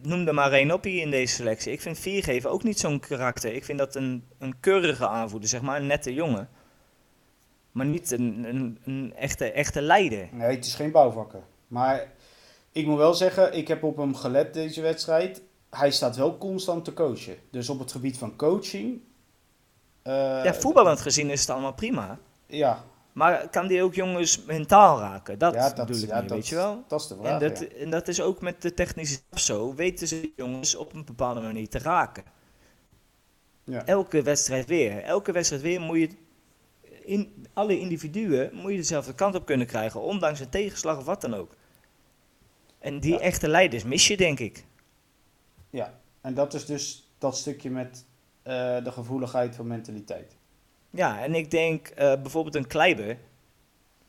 [0.02, 1.72] Noem er maar één op hier in deze selectie.
[1.72, 3.54] Ik vind Viergever ook niet zo'n karakter.
[3.54, 6.50] Ik vind dat een, een keurige aanvoerder, zeg maar, een nette jongen.
[7.72, 10.28] Maar niet een, een, een echte, echte leider.
[10.32, 11.42] Nee, het is geen bouwvakker.
[11.68, 12.12] Maar
[12.72, 15.42] Ik moet wel zeggen, ik heb op hem gelet deze wedstrijd.
[15.70, 17.36] Hij staat wel constant te coachen.
[17.52, 19.02] Dus op het gebied van coaching.
[20.06, 22.20] Eh, ja, voetballend gezien is het allemaal prima.
[22.48, 25.40] Ja, Maar kan die ook jongens mentaal raken?
[25.40, 26.84] Dat, ja, dat, bedoel ik ja, niet, dat, weet je wel?
[26.88, 27.40] dat is de En vraag.
[27.40, 27.68] dat, ja.
[27.68, 29.76] en dat is ook met de technische zo.
[29.76, 32.24] Weten ze jongens op een bepaalde manier te raken.
[33.64, 33.86] Ja.
[33.86, 35.04] Elke wedstrijd weer.
[35.04, 36.10] Elke wedstrijd weer moet je...
[37.04, 40.02] In, alle individuen moet je dezelfde kant op kunnen krijgen.
[40.02, 41.56] Ondanks een tegenslag of wat dan ook.
[42.80, 44.66] En die echte leiders mis je, denk ik.
[45.70, 48.06] Ja, en dat is dus dat stukje met
[48.46, 50.36] eh, de gevoeligheid van mentaliteit.
[50.90, 53.18] Ja, en ik denk eh, bijvoorbeeld een Kleiber...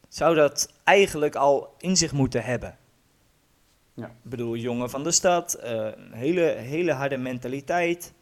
[0.09, 2.79] zou dat eigenlijk al in zich moeten hebben.
[3.95, 4.07] Ja.
[4.07, 8.13] Ik bedoel, jongen van de stad, eh, een hele, hele harde mentaliteit.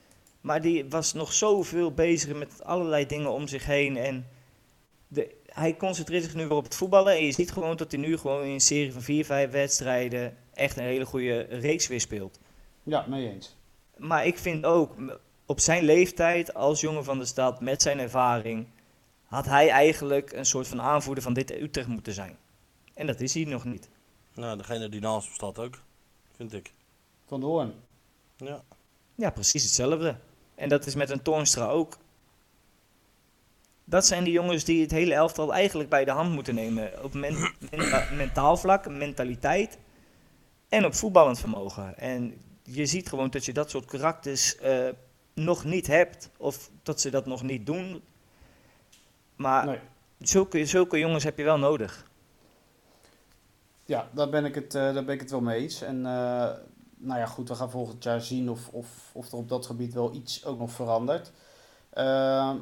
[0.40, 3.96] Maar die was nog zoveel bezig met allerlei dingen om zich heen.
[3.96, 4.27] En
[5.09, 7.16] de, hij concentreert zich nu weer op het voetballen.
[7.16, 10.37] En je ziet gewoon dat hij nu gewoon in een serie van vier, vijf wedstrijden
[10.53, 12.40] echt een hele goede reeks weer speelt.
[12.83, 13.57] Ja, mee eens.
[13.96, 14.96] Maar ik vind ook,
[15.46, 18.66] op zijn leeftijd als jongen van de stad, met zijn ervaring,
[19.24, 22.37] had hij eigenlijk een soort van aanvoerder van dit Utrecht moeten zijn.
[22.94, 23.88] En dat is hij nog niet.
[24.35, 25.80] Nou, degene die naast hem staat ook,
[26.37, 26.72] vind ik.
[27.26, 27.74] Van de Hoorn.
[28.37, 28.62] Ja.
[29.14, 30.16] Ja, precies hetzelfde.
[30.54, 31.98] En dat is met een Toornstra ook.
[33.85, 37.04] Dat zijn die jongens die het hele elftal eigenlijk bij de hand moeten nemen.
[37.04, 39.78] Op men- menta- mentaal vlak, mentaliteit
[40.68, 41.98] en op voetballend vermogen.
[41.98, 44.88] En je ziet gewoon dat je dat soort karakters eh,
[45.35, 46.31] nog niet hebt.
[46.37, 48.03] Of dat ze dat nog niet doen.
[49.37, 49.79] Maar Nee.
[50.18, 52.11] zulke, zulke jongens heb je wel nodig.
[53.85, 55.83] Ja, daar ben ik het, eh, daar ben ik het wel mee eens.
[55.83, 56.51] En eh,
[56.97, 59.94] nou ja, goed, we gaan volgend jaar zien of, of, of er op dat gebied
[59.94, 61.33] wel iets ook nog verandert.
[61.94, 62.55] Uh,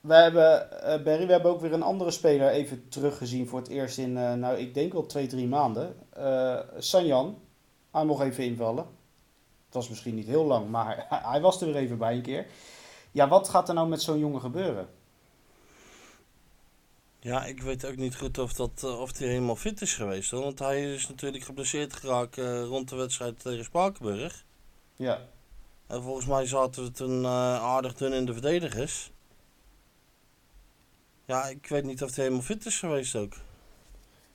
[0.00, 3.68] we hebben, eh, Barry, we hebben ook weer een andere speler even teruggezien voor het
[3.68, 5.94] eerst in, eh, nou ik denk wel twee, drie maanden.
[6.10, 7.38] Eh Sanjan,
[7.90, 8.86] hij mocht even invallen.
[9.72, 12.46] Het was misschien niet heel lang, maar hij, was er weer even bij een keer.
[13.10, 14.88] Ja, wat gaat er nou met zo'n jongen gebeuren?
[17.18, 20.30] Ja, ik weet ook niet goed of, dat, eh, of hij helemaal fit is geweest.
[20.30, 20.42] Hoor.
[20.42, 24.44] Want hij is natuurlijk geblesseerd geraakt eh, rond de wedstrijd tegen Spakenburg.
[24.96, 25.18] Ja,
[25.86, 29.10] En volgens mij zaten we toen eh, aardig dun in de verdedigers.
[31.24, 33.32] Ja, ik weet niet of hij helemaal fit is geweest ook.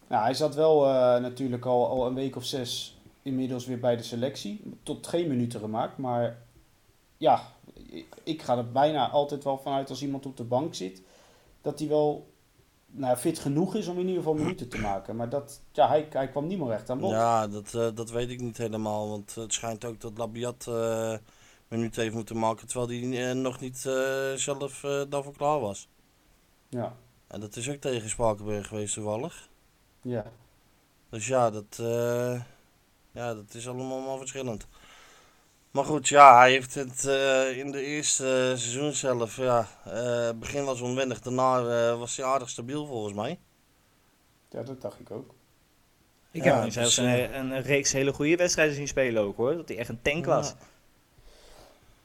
[0.08, 0.86] Nou, hij zat wel
[1.20, 2.97] natuurlijk al, al een week of zes
[3.28, 4.62] inmiddels weer bij de selectie.
[4.84, 5.98] Tot geen minuten gemaakt.
[5.98, 6.38] Maar
[7.18, 7.42] ja,
[8.24, 11.02] ik ga er bijna altijd wel vanuit als iemand op de bank zit.
[11.62, 12.28] Dat hij wel
[12.86, 15.16] nou, fit genoeg is om in ieder geval minuten te maken.
[15.16, 17.12] Maar dat, ja, hij, hij kwam niet meer recht aan bod.
[17.12, 19.10] Ja, dat, eh, dat weet ik niet helemaal.
[19.10, 21.14] Want het schijnt ook dat Labiat eh
[21.68, 22.68] minuten heeft moeten maken.
[22.68, 23.78] Terwijl hij eh, nog niet
[24.36, 25.88] zelf daarvoor klaar was.
[26.70, 26.96] Ja,
[27.28, 29.50] En dat is ook tegen Spakenburg geweest toevallig.
[30.02, 30.32] ja.
[31.10, 31.80] Dus ja, dat,
[33.18, 34.68] ja, dat is allemaal maar verschillend.
[35.72, 38.24] Maar goed, ja, hij heeft het eh, in de eerste
[38.58, 41.22] seizoen zelf, ja, eh begin was onwennig.
[41.22, 43.40] Daarna eh, was hij aardig stabiel volgens mij.
[44.50, 45.34] ja, dat dacht ik ook.
[46.32, 49.24] Ik Ja, heb hem dus, zelfs eh, een, een reeks hele goede wedstrijden zien spelen
[49.24, 49.56] ook hoor.
[49.56, 50.50] Dat hij echt een tank was.
[50.50, 50.58] Ja.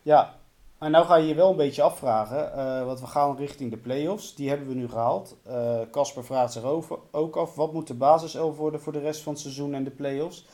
[0.03, 0.35] Ja,
[0.79, 3.77] maar nou ga je je wel een beetje afvragen, eh, want we gaan richting de
[3.77, 4.35] play-offs.
[4.35, 5.37] Die hebben we nu gehaald.
[5.45, 9.23] Eh, Casper vraagt zich over, ook af, wat moet de basiself worden voor de rest
[9.23, 10.47] van het seizoen en de play-offs?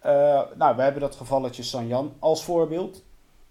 [0.00, 3.02] Eh, nou, we hebben dat gevalletje Sanjan als voorbeeld.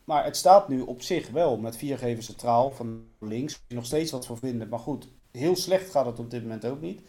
[0.04, 3.60] Maar het staat nu op zich wel met viergever centraal van links.
[3.68, 5.08] Nog steeds wat voor vinden, maar goed.
[5.32, 7.02] Heel slecht gaat het op dit moment ook niet.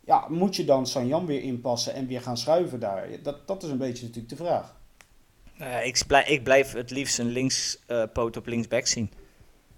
[0.00, 3.08] Ja, moet je dan Sanjan weer inpassen en weer gaan schuiven daar?
[3.22, 4.74] Dat, dat is een beetje natuurlijk de vraag.
[5.58, 9.10] Nou ik, blijf, ik blijf het liefst een linkspoot op linksback zien.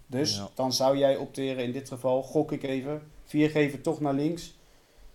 [0.07, 0.49] Dus Ja.
[0.55, 4.58] dan zou jij opteren in dit geval, gok ik even, vier geven toch naar links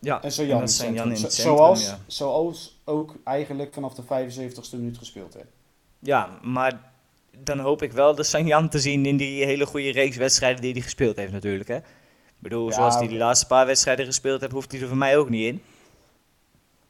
[0.03, 1.99] Ja, en zo Jan, zijn Jan in het centrum, zoals, ja.
[2.07, 5.47] zoals ook eigenlijk vanaf de 75ste minuut gespeeld werd.
[5.99, 6.91] Ja, maar
[7.37, 10.71] dan hoop ik wel de Sanjan te zien in die hele goede reeks wedstrijden die
[10.71, 11.69] hij gespeeld heeft natuurlijk.
[11.69, 11.77] Hè?
[11.77, 11.83] Ik
[12.39, 15.17] bedoel, Ja, zoals hij die laatste paar wedstrijden gespeeld heeft, hoeft hij er voor mij
[15.17, 15.61] ook niet in.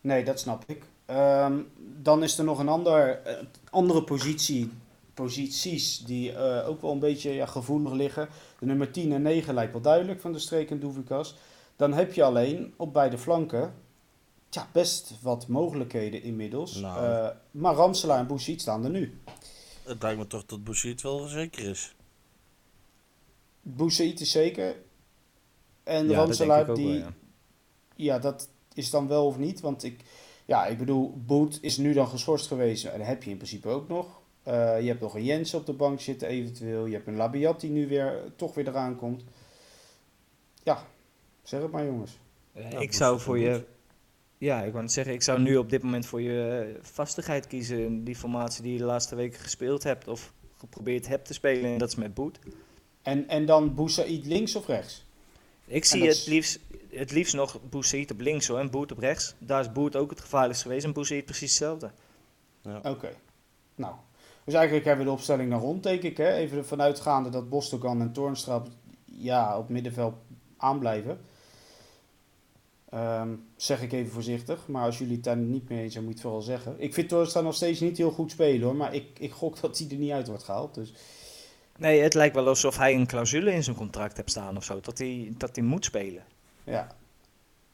[0.02, 0.84] Nee, dat snap ik.
[1.06, 1.54] Ehm,
[2.02, 3.36] dan is er nog een ander, eh,
[3.69, 4.71] andere positie,
[5.13, 8.30] posities die eh, ook wel een beetje ja, gevoelig liggen.
[8.60, 11.36] De nummer 10 en 9 lijkt wel duidelijk van de streek en Doevikas.
[11.75, 13.73] Dan heb je alleen op beide flanken
[14.53, 16.75] ja, best wat mogelijkheden inmiddels.
[16.75, 17.05] Nou.
[17.05, 19.21] Eh, maar Ramselaar en Bouchit staan er nu.
[19.83, 21.95] Het lijkt me toch dat Bouchit wel zeker is.
[23.62, 24.75] Bouchit is zeker.
[25.83, 27.13] En Ja, Ramselaar, die, wel, ja.
[27.95, 29.59] Ja, dat is dan wel of niet.
[29.59, 30.03] Want ik,
[30.45, 32.86] ja, ik bedoel, Boet is nu dan geschorst geweest.
[32.86, 34.21] En dat heb je in principe ook nog.
[34.43, 36.86] Eh, je hebt nog een Jens op de bank zitten eventueel.
[36.86, 39.23] Je hebt een Labiat die nu weer, toch weer eraan komt.
[40.63, 40.88] Ja,
[41.43, 42.19] zeg het maar jongens.
[42.53, 43.65] Eh, Ja, ik zou voor je...
[44.38, 47.47] Ja, ik wou net zeggen, ik zou nu op dit moment voor je eh, vastigheid
[47.47, 48.03] kiezen.
[48.03, 51.71] Die formatie die je de laatste weken gespeeld hebt of geprobeerd hebt te spelen.
[51.71, 52.39] En dat is met Boet.
[53.01, 55.06] En, en dan Boussaïd links of rechts?
[55.65, 59.36] Ik zie het liefst, het liefst nog Boussaïd op links hoor, en Boet op rechts.
[59.38, 61.91] Daar is Boet ook het gevaarlijkst geweest en Boussaïd precies hetzelfde.
[62.84, 63.10] Oké.
[63.75, 63.95] Nou,
[64.43, 66.17] dus eigenlijk hebben we de opstelling nog rond, denk ik.
[66.17, 66.34] Hè?
[66.34, 68.67] Even ervan uitgaande dat Bostogan en Toornstra op-
[69.06, 70.15] ja, op middenveld
[70.58, 71.19] aanblijven.
[72.93, 74.67] Ehm, zeg ik even voorzichtig.
[74.67, 76.75] Maar als jullie het daar niet mee eens zijn, moet je het vooral zeggen.
[76.77, 78.75] Ik vind Toornstra nog steeds niet heel goed spelen hoor.
[78.75, 80.75] Maar ik, ik gok dat hij er niet uit wordt gehaald.
[80.75, 80.93] Dus
[81.77, 84.79] Nee, het lijkt wel alsof hij een clausule in zijn contract hebt staan of zo.
[84.82, 86.23] Dat hij, dat hij moet spelen.
[86.63, 86.88] ja.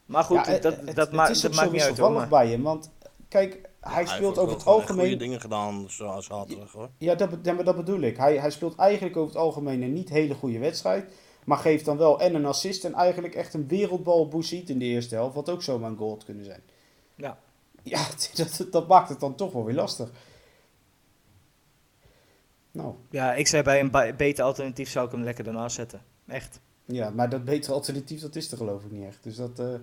[0.06, 2.06] Maar goed, Ja, dat, het- dat, het ma- is dat maakt zo niet uit hoor.
[2.08, 2.62] wisselvallig Maar, bij hem.
[2.62, 2.90] Want
[3.28, 5.00] kijk, hij speelt over het algemeen...
[5.00, 6.88] goede dingen gedaan zoals zaterdag hoor.
[6.98, 8.16] Ja, dat, be- ja, maar dat bedoel ik.
[8.16, 11.12] Hij, hij speelt eigenlijk over het algemeen een niet hele goede wedstrijd.
[11.44, 14.78] Maar geeft dan wel en een assist en eigenlijk echt een wereldbal op Boussaïd in
[14.78, 15.34] de eerste helft.
[15.34, 16.62] Wat ook zomaar een goal had kunnen zijn.
[17.14, 17.38] ja.
[17.82, 20.10] Ja, dat, dat maakt het dan toch wel weer lastig.
[22.70, 26.02] Nou, ja, ik zei bij een beter alternatief zou ik hem lekker daarnaast zetten.
[26.26, 26.60] Echt.
[26.84, 29.22] ja, maar dat betere alternatief, dat is er geloof ik niet echt.
[29.22, 29.74] Dus dat, eh,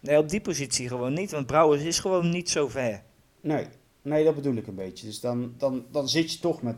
[0.00, 3.02] Nee, op die positie gewoon niet, want Brouwers is gewoon niet zo ver.
[3.40, 3.66] nee.
[4.02, 5.06] Nee, dat bedoel ik een beetje.
[5.06, 6.76] Dus dan, dan, dan zit je toch met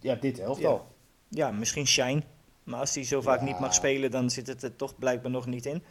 [0.00, 0.86] ja, dit elftal.
[1.28, 2.22] Ja, misschien Shine.
[2.70, 3.44] Maar als hij zo vaak Ja.
[3.44, 5.82] niet mag spelen, dan zit het er toch blijkbaar nog niet in.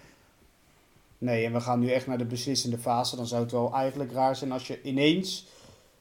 [1.17, 3.15] Nee, en we gaan nu echt naar de beslissende fase.
[3.15, 5.47] Dan zou het wel eigenlijk raar zijn als je ineens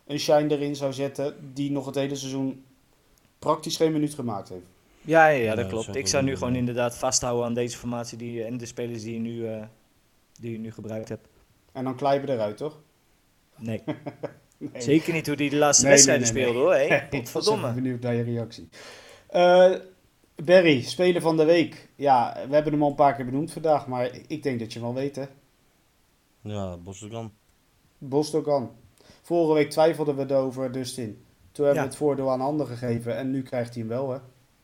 [0.06, 2.64] een Shine erin zou zetten die nog het hele seizoen
[3.38, 4.66] praktisch geen minuut gemaakt heeft.
[5.00, 5.84] Ja, ja, ja Ja, dat dat klopt.
[5.84, 9.02] zou Ik zou nu gewoon inderdaad vasthouden aan deze formatie die, je- en de spelers
[9.02, 9.62] die je nu, eh,
[10.40, 11.28] die je nu gebruikt hebt.
[11.72, 12.78] En dan Kleiber eruit, toch?
[13.56, 13.82] Nee,
[14.58, 14.82] Nee.
[14.82, 16.74] zeker niet hoe die de laatste Nee, wedstrijden nee, nee, speelde hoor.
[16.74, 17.72] Hé, Ik Potverdomme.
[17.72, 18.68] benieuwd naar je reactie.
[19.28, 19.74] Eh
[20.44, 21.88] Barry, speler van de week.
[21.94, 24.78] Ja, we hebben hem al een paar keer benoemd vandaag, maar ik denk dat je
[24.78, 25.24] hem wel weet, hè.
[26.40, 27.32] Ja, Bosdogan.
[27.98, 28.70] Bostogan.
[29.22, 31.24] Vorige week twijfelden we erover, Dustin.
[31.52, 31.88] Toen hebben Ja.
[31.88, 34.18] we het voordeel aan anderen gegeven en nu krijgt hij hem wel, hè.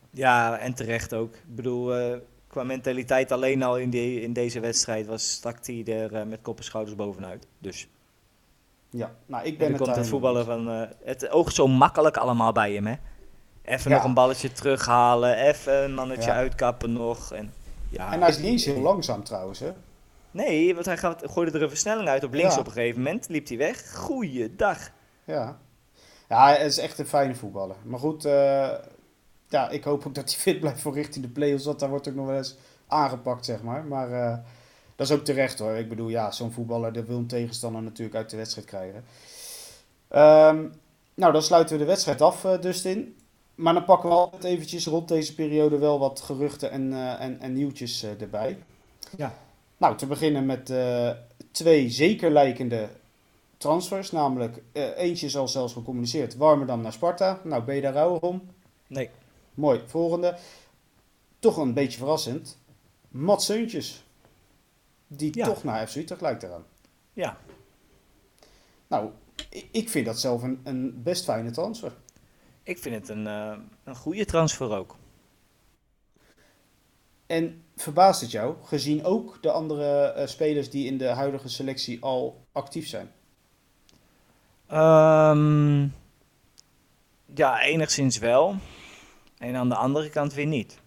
[0.09, 1.35] Ja, en terecht ook.
[1.35, 5.83] Ik bedoel, eh, qua mentaliteit alleen al in, die, in deze wedstrijd was stak hij
[5.85, 7.47] er eh, met kop en schouders bovenuit.
[7.59, 7.87] Dus
[8.89, 10.69] Ja, nou, ik en ben dan het komt het voetballen van...
[10.69, 12.95] eh, het oogt zo makkelijk allemaal bij hem, hè.
[13.65, 13.95] Even Ja.
[13.97, 16.35] nog een balletje terughalen, even een mannetje Ja.
[16.35, 17.31] uitkappen nog.
[17.33, 17.53] En,
[17.89, 18.13] ja.
[18.13, 19.71] En hij is niet eens heel langzaam trouwens, hè.
[20.31, 23.27] Nee, want hij gaat, gooide er een versnelling uit op links op een gegeven moment.
[23.29, 23.93] Liep hij weg.
[23.93, 24.77] Goeiedag.
[25.23, 25.57] Ja.
[26.29, 27.75] Ja, hij is echt een fijne voetballer.
[27.83, 28.69] Maar goed, eh,
[29.47, 31.65] ja, ik hoop ook dat hij fit blijft voor richting de play-offs.
[31.65, 32.55] Want daar wordt ook nog wel eens
[32.87, 33.83] aangepakt, zeg maar.
[33.83, 34.37] Maar eh,
[34.95, 35.75] dat is ook terecht hoor.
[35.75, 39.03] Ik bedoel, ja, zo'n voetballer dat wil een tegenstander natuurlijk uit de wedstrijd krijgen.
[40.07, 40.65] Ehm,
[41.13, 43.17] nou, dan sluiten we de wedstrijd af, eh, Dustin.
[43.55, 47.39] Maar dan pakken we altijd eventjes rond deze periode wel wat geruchten en, eh, en,
[47.39, 48.57] en nieuwtjes eh, erbij.
[49.17, 49.33] Ja.
[49.77, 51.11] Nou, te beginnen met eh,
[51.51, 52.89] twee zeker lijkende
[53.57, 54.11] transfers.
[54.11, 54.61] Namelijk,
[54.95, 56.35] eentje is al zelfs gecommuniceerd.
[56.35, 57.39] Warmerdam naar Sparta.
[57.43, 58.41] Nou, ben je daar rouwig om?
[58.87, 59.09] Nee.
[59.53, 59.81] Mooi.
[59.85, 60.37] Volgende.
[61.39, 62.57] Toch een beetje verrassend.
[63.09, 64.03] Mats Seuntjes.
[65.07, 65.45] Die Ja.
[65.45, 66.65] toch naar FC Utrecht lijkt eraan.
[67.13, 67.37] Ja.
[68.87, 69.09] Nou,
[69.71, 71.91] ik vind dat zelf een, een best fijne transfer.
[72.65, 74.95] Ik vind het een, eh, een goede transfer ook.
[77.25, 82.01] En verbaast het jou, gezien ook de andere eh, spelers die in de huidige selectie
[82.01, 83.11] al actief zijn?
[84.67, 85.87] Ehm,
[87.35, 88.55] ja, enigszins wel.
[89.37, 90.79] En aan de andere kant weer niet.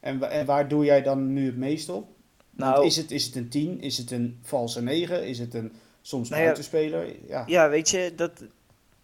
[0.00, 2.08] En, en waar doe jij dan nu het meest op?
[2.50, 3.80] Want Nou, is, het, is het een 10?
[3.80, 5.26] Is het een valse 9?
[5.26, 7.28] Is het een soms Nou ja, buitenspeler?
[7.28, 7.44] Ja.
[7.46, 8.44] ja, weet je, dat,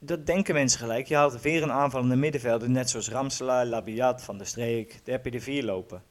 [0.05, 1.07] dat denken mensen gelijk.
[1.07, 5.01] Je haalt weer een aanvallende middenvelder, net zoals Ramselaar, Labiat, Van der Streek.
[5.05, 6.03] Daar heb je er vier lopen,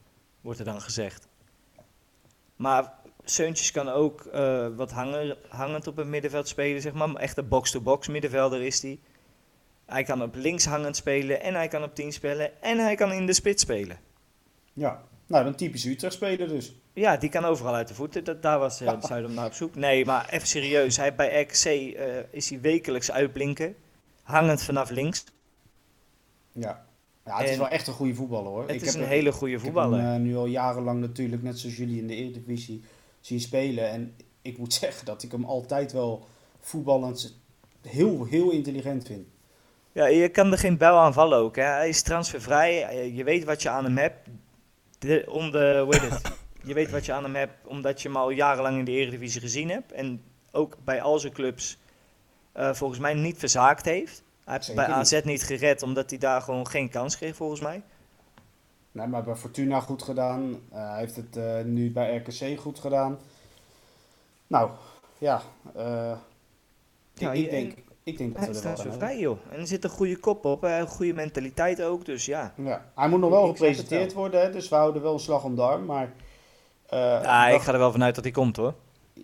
[0.42, 1.28] wordt er dan gezegd.
[2.56, 7.16] Maar Seuntjes kan ook eh, wat hanger, hangend op het middenveld spelen, zeg maar.
[7.16, 9.00] Echt een box-to-box middenvelder is hij.
[9.86, 13.12] Hij kan op links hangend spelen en hij kan op 10 spelen en hij kan
[13.12, 14.00] in de spits spelen.
[14.74, 15.10] ja.
[15.28, 16.81] Nou, dan typisch Utrecht speler dus.
[16.94, 18.24] Ja, die kan overal uit de voeten.
[18.24, 19.76] Dat, daar was uh, Zuidam naar op zoek.
[19.76, 20.98] Nee, maar even serieus.
[20.98, 23.76] Hij, bij RKC eh, is hij wekelijks uitblinken.
[24.24, 25.24] Hangend vanaf links.
[26.52, 26.86] Ja.
[27.26, 28.62] Ja, het is wel echt een goede voetballer hoor.
[28.62, 30.00] Het Ik is heb een hele goede voetballer.
[30.02, 32.84] hem eh, nu al jarenlang natuurlijk, net zoals jullie in de Eredivisie,
[33.20, 33.90] zien spelen.
[33.90, 36.28] En ik moet zeggen dat ik hem altijd wel
[36.60, 37.38] voetballend
[37.82, 39.28] heel, heel intelligent vind.
[39.92, 41.56] Ja, je kan er geen bel aan vallen ook.
[41.56, 41.64] Hè.
[41.64, 42.84] Hij is transfervrij.
[42.88, 44.28] Eh, Je weet wat je aan hem hebt.
[45.00, 46.40] De, om de, hoe heet het?
[46.64, 49.42] Je weet wat je aan hem hebt omdat je hem al jarenlang in de Eredivisie
[49.42, 49.92] gezien hebt.
[49.92, 51.78] En ook bij al zijn clubs
[52.52, 54.24] eh, volgens mij niet verzaakt heeft.
[54.44, 57.62] Hij heeft Zeker bij AZ niet gered omdat hij daar gewoon geen kans kreeg volgens
[57.62, 57.82] mij.
[58.92, 60.60] Nee, maar bij Fortuna goed gedaan.
[60.72, 63.18] Eh, hij heeft het eh, nu bij RKC goed gedaan.
[64.48, 64.70] Nou,
[65.18, 65.42] ja.
[65.76, 69.00] Ja, ik, ik je- denk, ik denk dat Hij we er staat wel zo gaan
[69.00, 69.38] vrij, joh.
[69.52, 72.54] En er zit een goede kop op, een goede mentaliteit ook, dus ja.
[72.58, 75.44] Ja, hij moet nog wel Ik gepresenteerd worden, hè, dus we houden wel een slag
[75.44, 75.86] om de arm.
[75.86, 76.12] Maar
[76.92, 78.74] eh, Ja, ik ga er wel vanuit dat hij komt, hoor.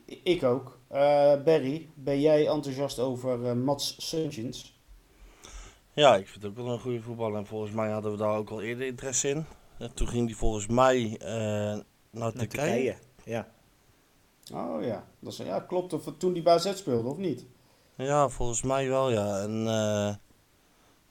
[0.05, 0.77] ik ook.
[0.87, 0.99] Eh,
[1.43, 4.79] Barry, ben jij enthousiast over eh, Mats Seuntjens?
[5.93, 7.37] Ja, ik vind het ook wel een goede voetballer.
[7.37, 9.45] En volgens mij hadden we daar ook al eerder interesse in.
[9.77, 12.65] En toen ging hij volgens mij eh, naar Naar Turkije.
[12.67, 12.95] Turkije.
[13.23, 13.47] Ja.
[14.53, 15.93] Oh ja, dat is, ja klopt.
[15.93, 17.45] Of toen die bij AZ speelde, of niet?
[17.95, 19.39] Ja, volgens mij wel, ja.
[19.39, 20.15] En eh,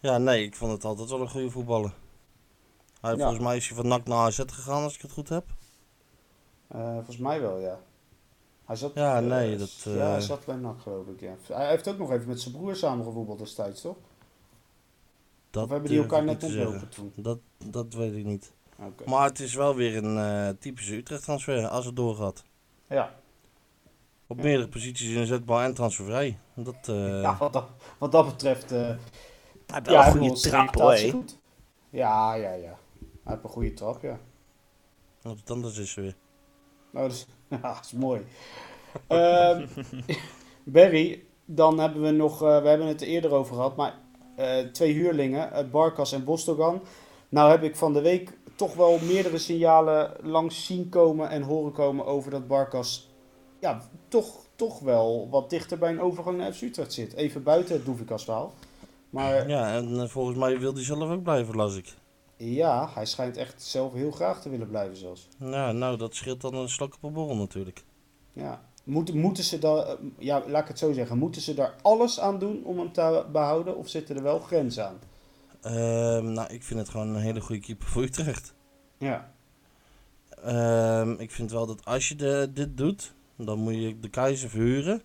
[0.01, 1.93] ja, nee, ik vond het altijd wel een goede voetballer.
[3.01, 3.17] Hij, Ja.
[3.19, 5.45] Volgens mij is hij van NAC naar AZ gegaan, als ik het goed heb.
[6.69, 7.79] Eh, volgens mij wel, ja.
[8.65, 11.35] Hij zat, Ja, eh, nee, dat, ja, hij eh, zat bij NAC, geloof ik, ja.
[11.53, 13.97] Hij heeft ook nog even met zijn broer samengevoetbald destijds, toch?
[15.51, 17.13] Dat of hebben die elkaar net ontlopen toen?
[17.17, 18.53] Dat, dat weet ik niet.
[18.79, 19.09] Oké.
[19.11, 22.45] Maar het is wel weer een eh, typische Utrecht-transfer, als het doorgaat.
[22.89, 23.15] Ja.
[24.27, 24.43] Op Ja.
[24.43, 26.39] meerdere posities inzetbaar en transfervrij.
[26.55, 27.67] Dat, eh, ja, wat dat,
[27.99, 28.73] wat dat betreft...
[28.73, 28.97] eh, Hij
[29.67, 30.97] heeft ja, een goede trap, hoor.
[31.91, 32.79] Ja, ja, ja.
[33.23, 34.19] Hij heeft een goede trap, ja.
[35.23, 36.17] Wat anders is er weer.
[36.97, 37.27] Nou, dat is,
[37.63, 38.27] ja, is mooi.
[39.07, 39.67] Ehm,
[40.77, 43.95] Barry, dan hebben we nog, eh, we hebben het er eerder over gehad, maar
[44.37, 46.81] eh, twee huurlingen, eh, Barkas en Bostogan.
[47.29, 51.73] Nou heb ik van de week toch wel meerdere signalen langs zien komen en horen
[51.73, 53.11] komen over dat Barkas
[53.61, 57.15] ja, toch, toch wel wat dichter bij een overgang naar FC zit.
[57.15, 58.53] Even buiten het Doevikas verhaal.
[59.11, 61.95] Maar Ja, en volgens mij wil hij zelf ook blijven, las ik.
[62.37, 65.29] Ja, hij schijnt echt zelf heel graag te willen blijven zelfs.
[65.39, 67.85] Nou, nou, dat scheelt dan een slok op een borrel natuurlijk.
[68.33, 68.63] Ja.
[68.85, 72.39] Moeten, moeten ze daar, ja, laat ik het zo zeggen, moeten ze daar alles aan
[72.39, 74.99] doen om hem te behouden of zitten er wel grenzen aan?
[75.61, 78.55] Ehm, nou, ik vind het gewoon een hele goede keeper voor Utrecht.
[78.99, 79.35] Ja,
[80.43, 84.51] Ehm, ik vind wel dat als je de, dit doet, dan moet je de keizer
[84.51, 85.03] verhuren.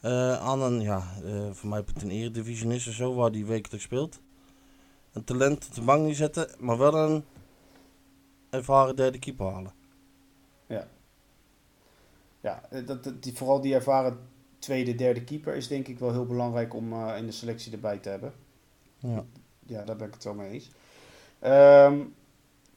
[0.00, 4.20] Eh, aan een, ja, eh, voor mij een eredivisionist of zo, waar die wekelijks speelt.
[5.12, 7.24] Een talent op de bank niet zetten, maar wel een
[8.50, 9.72] ervaren derde keeper halen.
[12.40, 14.18] ja dat, dat, die, vooral die ervaren
[14.58, 17.98] tweede, derde keeper is denk ik wel heel belangrijk om eh, in de selectie erbij
[17.98, 18.32] te hebben.
[18.98, 19.24] Ja.
[19.66, 20.70] Ja, daar ben ik het wel mee eens.
[21.38, 21.98] Ehm,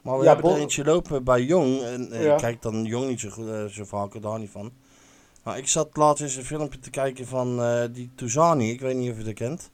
[0.02, 1.82] Maar we Ja, hebben er eentje lopen bij Jong.
[1.82, 2.32] En eh, Ja.
[2.32, 4.72] ik kijk dan Jong niet zo, goed, eh, zo vaak, daar niet van.
[5.42, 8.70] Maar ik zat laatst eens een filmpje te kijken van eh, die Touzani.
[8.70, 9.70] Ik weet niet of je dat kent.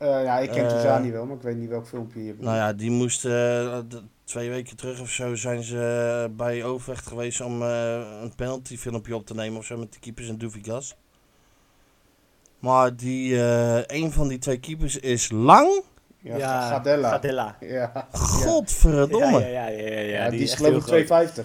[0.00, 2.46] Eh, ja, ik ken Eh, Touzani wel, maar ik weet niet welk filmpje je bedoelt.
[2.46, 3.78] Nou ja, die moest eh,
[4.24, 9.14] twee weken terug of zo zijn ze bij Overvecht geweest om eh, een penalty filmpje
[9.14, 10.96] op te nemen of zo met de keepers en Doevigas.
[12.58, 15.82] Maar die, eh, een van die twee keepers is lang.
[16.18, 17.10] ja, Gadella.
[17.10, 17.56] Gadella.
[17.60, 19.38] Ja, Godverdomme.
[19.40, 21.30] Ja, ja, ja, ja, ja, ja, die, is geloof ik heel groot.
[21.30, 21.44] 2,50.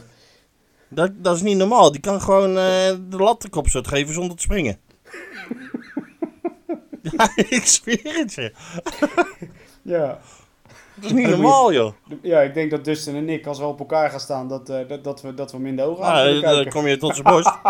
[0.89, 1.91] Dat, dat is niet normaal.
[1.91, 4.77] Die kan gewoon eh, de lattenkop zo geven zonder te springen.
[7.17, 8.51] ja, ik zweer het je.
[9.81, 10.19] Ja.
[10.95, 11.93] Dat is niet normaal, joh.
[12.21, 14.87] ja, ik denk dat Dustin en ik, als we op elkaar gaan staan, dat, eh,
[14.87, 16.71] dat, dat, we, dat we hem in de ogen Ah, aan dan kijken.
[16.71, 17.51] kom je tot zijn borst.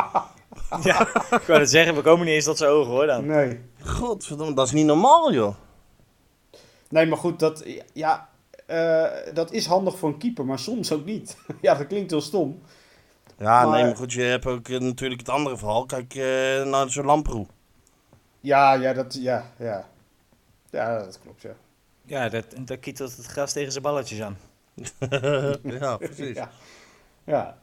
[0.84, 3.26] Ja, ik wou het zeggen, we komen niet eens tot zijn ogen hoor dan.
[3.26, 3.60] Nee.
[3.82, 5.56] Godverdomme, dat is niet normaal, joh.
[6.90, 8.30] Nee, maar goed, dat, ja,
[8.66, 11.38] eh, dat is handig voor een keeper, maar soms ook niet.
[11.62, 12.62] ja, dat klinkt heel stom.
[13.38, 15.86] Ja, Maar- nee, maar goed, je hebt ook eh, natuurlijk het andere verhaal.
[15.86, 16.14] Kijk
[16.66, 17.46] naar zo'n Lamproe.
[18.46, 19.88] Ja, ja, dat, ja, ja.
[20.70, 21.56] Ja, dat klopt, ja.
[22.06, 24.38] Ja, dat, dat kietelt het gras tegen zijn balletjes aan.
[25.80, 26.36] ja, precies.
[26.36, 26.50] Ja.
[27.24, 27.58] ja.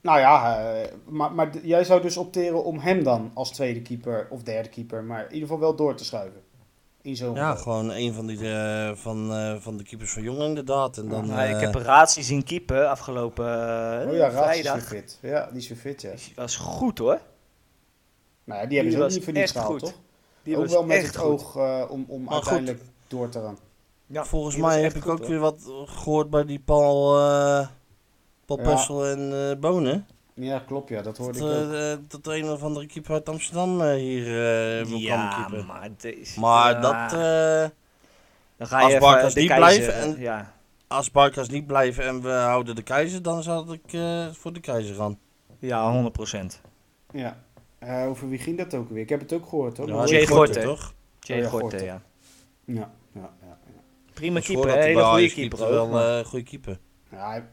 [0.00, 4.26] Nou ja, eh, maar, maar jij zou dus opteren om hem dan als tweede keeper
[4.30, 6.40] of derde keeper, maar in ieder geval wel door te schuiven.
[7.02, 7.62] In zo'n Ja, geval.
[7.62, 10.98] gewoon een van, die, eh, van, eh, van de keepers van Jong inderdaad.
[10.98, 14.82] En dan, Nou, ik heb Ratie zien keeper afgelopen Oh ja, Raad is weer vrijdag.
[14.84, 15.18] fit.
[15.22, 16.10] Ja, die is weer fit, ja.
[16.10, 17.20] Die was goed hoor.
[18.44, 19.80] Nou ja, die hebben ze ook niet voor niets echt gehaald, goed.
[19.80, 19.94] toch?
[20.42, 21.30] Die ook wel met echt het goed.
[21.30, 22.42] oog eh, om, om Maar goed.
[22.48, 23.58] uiteindelijk door te gaan.
[24.06, 25.28] Ja, volgens mij heb ik goed, ook hoor.
[25.28, 27.66] weer wat gehoord bij die Paul, eh
[28.44, 29.10] Paul Ja.
[29.12, 30.06] En eh Bonen.
[30.34, 31.50] Ja, klopt, ja, dat Dat, hoorde ik ook.
[31.72, 35.34] eh, eh, dat een of andere keeper uit Amsterdam eh, hier eh wil komen Ja,
[35.34, 35.64] keeper.
[35.66, 37.68] maar, deze, Maar dat, eh,
[38.56, 40.52] dan ga als je Barkas even de niet keizer, blijven en- Ja,
[40.86, 44.60] als Barkas niet blijven en we houden de keizer, dan zou ik eh, voor de
[44.60, 45.18] keizer gaan.
[45.58, 46.60] ja 100 procent.
[47.12, 47.36] Ja.
[47.80, 49.02] Eh, over wie ging dat ook weer?
[49.02, 49.88] Ik heb het ook gehoord, hoor.
[49.88, 50.62] Ja, Jay Gorter.
[50.62, 50.94] toch?
[51.20, 51.86] Jay Oh ja, Gorter, Gorter.
[51.86, 52.02] ja.
[52.64, 53.30] Ja, ja, ja.
[53.42, 53.58] ja.
[54.14, 56.78] Prima keeper, een hij hele goede keeper wel een goede keeper.
[57.10, 57.44] Ja, hij,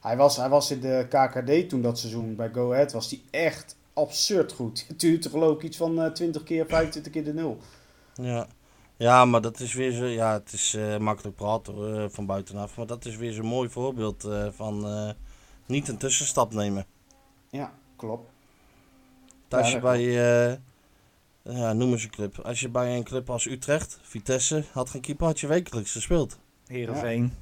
[0.00, 2.92] hij, was, hij was in de KKD toen dat seizoen bij Go Ahead.
[2.92, 4.84] Was hij echt absurd goed.
[4.88, 7.58] Het duurde geloof ik iets van eh 20 keer, 25 keer de nul.
[8.14, 8.46] Ja.
[8.96, 10.04] ja, maar dat is weer zo.
[10.04, 12.76] Ja, het is eh, makkelijk praten eh, van buitenaf.
[12.76, 15.10] Maar dat is weer zo'n mooi voorbeeld eh, van eh,
[15.66, 16.86] niet een tussenstap nemen.
[17.50, 18.32] Ja, Klopt.
[19.48, 20.00] Als Ja, je bij,
[20.52, 20.56] eh,
[21.56, 22.38] ja, noem eens een club.
[22.38, 26.38] Als je bij een club als Utrecht, Vitesse, had geen keeper, had je wekelijks gespeeld.
[26.66, 27.32] Heerenveen.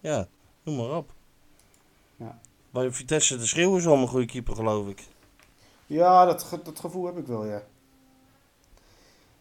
[0.00, 0.26] Ja,
[0.62, 1.12] noem maar op.
[2.16, 2.38] Ja.
[2.70, 5.02] Bij Vitesse de schreeuwen ze om een goede keeper, geloof ik.
[5.86, 7.62] Ja, dat, ge- dat gevoel heb ik wel, ja.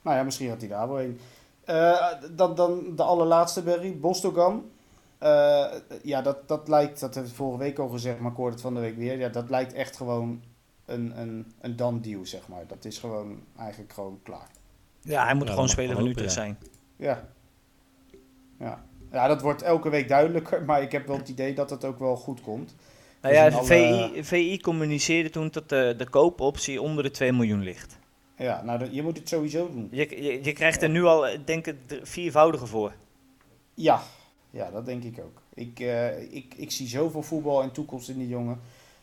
[0.02, 1.20] Nou ja, misschien had hij daar wel een.
[1.66, 4.70] Eh, dan, dan de allerlaatste, Berry, Bostogan.
[5.18, 5.66] Eh,
[6.04, 8.62] ja, dat, dat lijkt, dat heb ik vorige week al gezegd, maar ik hoorde het
[8.62, 9.18] van de week weer.
[9.20, 10.44] Ja, dat lijkt echt gewoon
[10.88, 12.64] een, een, een done deal, zeg maar.
[12.68, 14.48] Dat is gewoon eigenlijk gewoon klaar.
[15.02, 16.58] Ja, hij moet Ja, gewoon speler van Utrecht zijn.
[16.96, 17.28] Ja.
[18.60, 18.86] Ja.
[19.12, 22.00] Ja, dat wordt elke week duidelijker, maar ik heb wel het idee dat het ook
[22.00, 22.76] wel goed komt.
[23.22, 27.64] Nou ja, VI, alle- VI communiceerde toen dat de, de koopoptie onder de 2 miljoen
[27.64, 27.98] ligt.
[28.38, 29.88] Ja, nou, je moet het sowieso doen.
[29.92, 32.94] Je, je, je krijgt er nu al, denk ik, viervoudige voor.
[33.74, 34.02] Ja,
[34.50, 35.42] ja dat denk ik ook.
[35.54, 38.60] Ik, eh, ik, ik zie zoveel voetbal en toekomst in die jongen.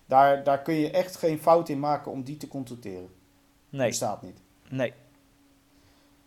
[0.07, 3.09] Daar, daar kun je echt geen fout in maken om die te contracteren.
[3.69, 4.39] Nee, Bestaat niet.
[4.69, 4.93] nee.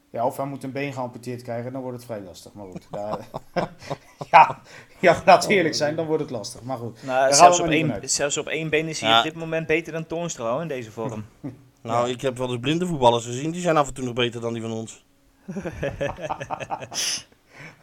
[0.09, 2.53] Ja, of hij moet een been geamputeerd krijgen, dan wordt het vrij lastig.
[2.53, 2.88] Maar goed.
[2.91, 3.19] Daar,
[4.32, 4.61] ja,
[4.99, 6.61] ja, laten we eerlijk zijn, dan wordt het lastig.
[6.61, 7.03] Maar goed.
[7.03, 9.17] Nou, zelfs, maar op één, zelfs op één been is hij Ja.
[9.17, 11.25] op dit moment beter dan Toornstra hoor, in deze vorm.
[11.82, 12.13] Nou, Ja.
[12.13, 14.53] ik heb wel eens blinde voetballers gezien, die zijn af en toe nog beter dan
[14.53, 15.05] die van ons.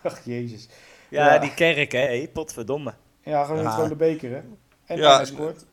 [0.02, 0.68] Ach, jezus.
[1.08, 1.38] Ja, Ja.
[1.40, 2.94] die kerk hè, hey, potverdomme.
[3.22, 3.70] Ja, gewoon, Ja.
[3.70, 4.40] gewoon de beker, hè.
[4.84, 5.16] En Ja.
[5.16, 5.64] hij scoort.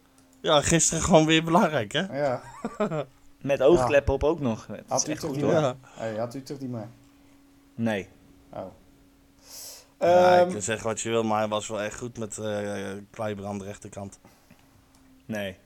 [0.42, 2.20] Ja, gisteren gewoon weer belangrijk, hè?
[2.20, 2.42] Ja,
[3.42, 4.66] Met oogkleppen op ook nog.
[4.66, 6.88] Dat Had u toch goed niet hey, had u toch niet meer?
[7.76, 8.08] Nee.
[8.54, 8.66] Oh.
[10.00, 12.92] Ja, Ehm, kan zeggen wat je wil, maar hij was wel echt goed met eh
[13.12, 14.20] Kleiber aan de rechterkant.
[15.26, 15.58] Nee.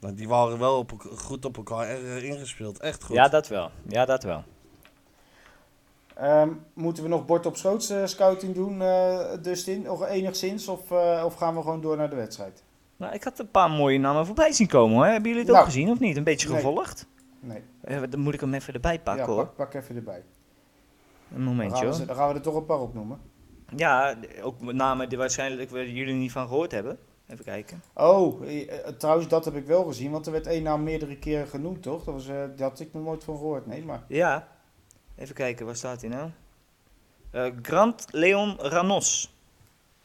[0.00, 2.78] Nou, die waren wel op, goed op elkaar eh, ingespeeld.
[2.78, 3.16] Echt goed.
[3.16, 3.70] Ja, dat wel.
[3.88, 4.44] Ja, dat wel.
[6.14, 9.82] Ehm, moeten we nog bord op schoots eh, scouting doen, eh Dustin?
[9.82, 10.68] Nog enigszins?
[10.68, 12.62] Of, eh, of gaan we gewoon door naar de wedstrijd?
[12.98, 15.04] Nou, ik had een paar mooie namen voorbij zien komen hoor.
[15.06, 15.66] Hebben jullie het ook Nou.
[15.68, 16.16] gezien of niet?
[16.16, 16.56] Een beetje Nee.
[16.56, 17.06] gevolgd?
[17.40, 17.62] Nee.
[17.80, 19.46] Eh, Dan moet ik hem even erbij pakken ja, hoor.
[19.46, 20.16] pak, pak even erbij.
[20.16, 20.24] Een
[21.34, 22.06] Dan momentje gaan, we, hoor.
[22.06, 23.20] dan gaan we er toch een paar opnoemen.
[23.76, 26.98] Ja, d- ook met namen die waarschijnlijk we- jullie niet van gehoord hebben.
[27.26, 27.82] Even kijken.
[27.94, 31.16] Oh, eh, eh, trouwens, dat heb ik wel gezien, want er werd één naam meerdere
[31.16, 32.04] keren genoemd, toch?
[32.04, 34.02] Dat, was, eh, daar had ik nog nooit van gehoord, nee, maar...
[34.08, 34.48] Ja,
[35.16, 36.30] even kijken, waar staat hij nou?
[37.30, 39.34] Eh Grant Leon Ranos.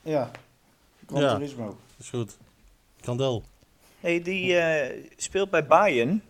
[0.01, 0.31] Ja,
[1.07, 1.33] Gran Ja.
[1.33, 1.77] Turismo.
[1.97, 2.37] is goed.
[3.03, 3.43] Kandel.
[3.99, 6.23] Hey, die eh, speelt bij Bayern,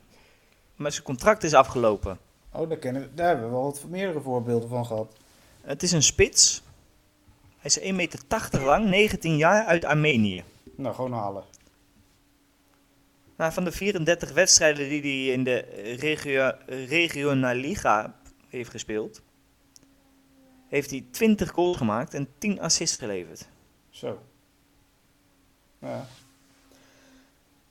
[0.76, 2.18] maar zijn contract is afgelopen.
[2.52, 5.16] Oh, daar, kennen we, daar hebben we wel wat meerdere voorbeelden van gehad.
[5.62, 6.64] Het is een spits.
[7.58, 10.44] Hij is 1,80 meter lang, 19 jaar, uit Armenië.
[10.76, 11.44] Nou, gewoon halen.
[13.36, 15.58] Nou, van de 34 wedstrijden die hij in de
[16.00, 18.16] regio Regionalliga
[18.50, 19.22] heeft gespeeld,
[20.68, 23.48] heeft hij 20 goals gemaakt en 10 assists geleverd.
[23.90, 24.22] Zo.
[25.80, 26.08] Ja.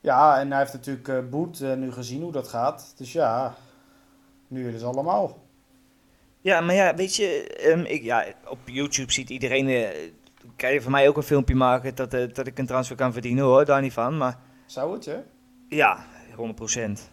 [0.03, 2.95] Ja, en hij heeft natuurlijk eh Boet eh, nu gezien hoe dat gaat.
[2.97, 3.55] Dus ja,
[4.49, 5.39] nu willen ze allemaal.
[6.41, 10.11] Ja, maar ja, weet je, ehm, ik, ja, op YouTube ziet iedereen, eh,
[10.57, 13.45] kan je van mij ook een filmpje maken dat, dat ik een transfer kan verdienen
[13.45, 14.17] hoor, daar niet van.
[14.17, 15.21] Maar Zou het, hè?
[15.69, 17.11] ja, 100%.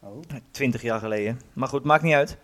[0.00, 0.20] Oh.
[0.50, 1.40] 20 jaar geleden.
[1.52, 2.36] Maar goed, maakt niet uit.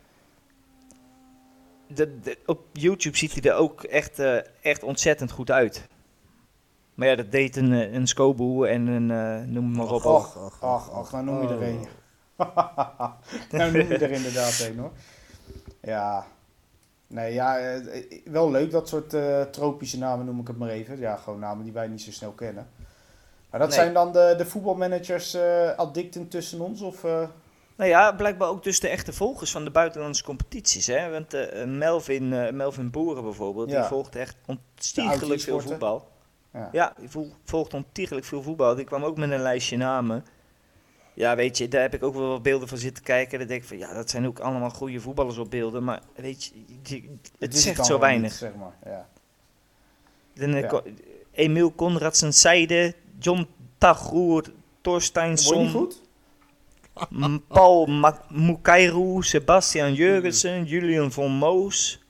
[1.87, 4.19] De, de- op YouTube ziet hij er ook echt,
[4.63, 5.89] echt ontzettend goed uit.
[6.95, 10.05] Maar ja, dat deed een, eh, een Skobu en een, eh, noem maar op.
[10.05, 10.05] ook.
[10.37, 11.87] Och, ach, ach, nou noem je er een.
[13.59, 14.91] nou noem je er inderdaad een, hoor.
[15.83, 16.27] Ja.
[17.07, 20.99] Nee, ja, eh, wel leuk dat soort eh, tropische namen noem ik het maar even.
[20.99, 22.67] Ja, gewoon namen die wij niet zo snel kennen.
[23.51, 23.79] Maar dat Nee.
[23.79, 26.81] zijn dan de, de voetbalmanagers eh addicten tussen ons?
[26.81, 27.23] Of, eh,
[27.77, 30.87] Nou ja, blijkbaar ook dus de echte volgers van de buitenlandse competities.
[30.87, 31.11] Hè?
[31.11, 33.79] Want eh, Melvin, eh, Melvin Boeren bijvoorbeeld, Ja.
[33.81, 36.09] die volgt echt ontiegelijk veel voetbal.
[36.53, 36.69] Ja.
[36.73, 38.75] Ja, die vol- volgt ontiegelijk veel voetbal.
[38.75, 40.25] Die kwam ook met een lijstje namen.
[41.15, 43.39] Ja, weet je, daar heb ik ook wel wat beelden van zitten kijken.
[43.39, 45.85] Dan denk ik van, ja, dat zijn ook allemaal goede voetballers op beelden.
[45.85, 46.51] Maar weet je,
[46.83, 48.23] die- het is zegt zo weinig.
[48.31, 48.77] niet, zeg maar.
[48.85, 49.09] Ja.
[50.35, 50.67] Dan, eh, Ja.
[50.67, 50.83] ko-
[52.33, 53.47] Seide, John
[53.79, 54.45] Tagroer,
[54.81, 56.03] Torsteinsson, goed?
[57.11, 57.87] M- Paul
[58.31, 62.02] Mukairu, Sebastian Jurgensen, Julian von Moos.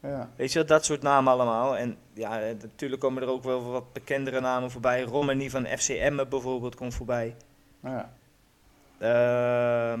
[0.00, 0.30] Ja.
[0.36, 1.76] Weet je dat soort namen allemaal.
[1.76, 5.02] En ja, eh, natuurlijk komen er ook wel wat bekendere namen voorbij.
[5.02, 7.36] Romani van FC Emmen bijvoorbeeld komt voorbij.
[7.80, 8.12] Ja.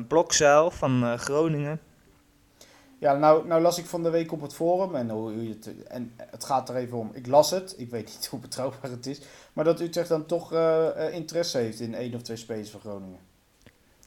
[0.08, 1.80] Blokzuil van eh, Groningen.
[2.98, 5.86] Ja, nou, nou las ik van de week op het forum en, hoe, hoe het,
[5.86, 7.10] en het gaat er even om.
[7.12, 9.20] Ik las het, ik weet niet hoe betrouwbaar het is,
[9.52, 10.52] maar dat Utrecht dan toch
[11.10, 13.20] interesse heeft in één of twee spelers van Groningen.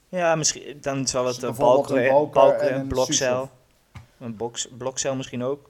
[0.07, 3.49] Ja, misschien, dan zal het Dus Balker, en en
[4.19, 5.69] een box, Blokzuil misschien ook.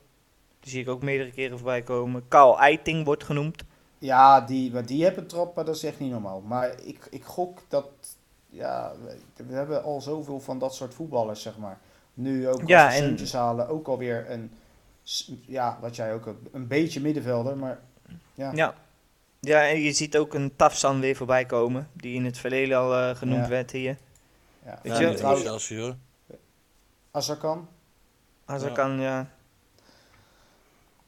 [0.59, 2.27] Die zie ik ook meerdere keren voorbij komen.
[2.27, 3.63] Karl Eiting wordt genoemd.
[3.97, 6.41] Ja, die, maar die hebben trap, maar dat is echt niet normaal.
[6.41, 7.85] Maar ik, ik gok dat,
[8.49, 11.79] ja, we, we hebben al zoveel van dat soort voetballers, zeg maar.
[12.13, 14.51] Nu ook Ja, als we en- halen, ook alweer een,
[15.45, 17.79] ja, wat jij ook, een, een beetje middenvelder, maar
[18.33, 18.51] ja.
[18.53, 18.73] Ja.
[19.39, 22.93] Ja, en je ziet ook een Tafsan weer voorbij komen, die in het verleden al
[22.95, 23.49] eh, genoemd Ja.
[23.49, 23.97] werd hier.
[24.65, 24.79] ja.
[24.83, 25.45] Weet Ja, je, trouwens.
[27.11, 27.67] Azarkan,
[28.45, 28.85] Als Ja.
[28.99, 29.27] ja.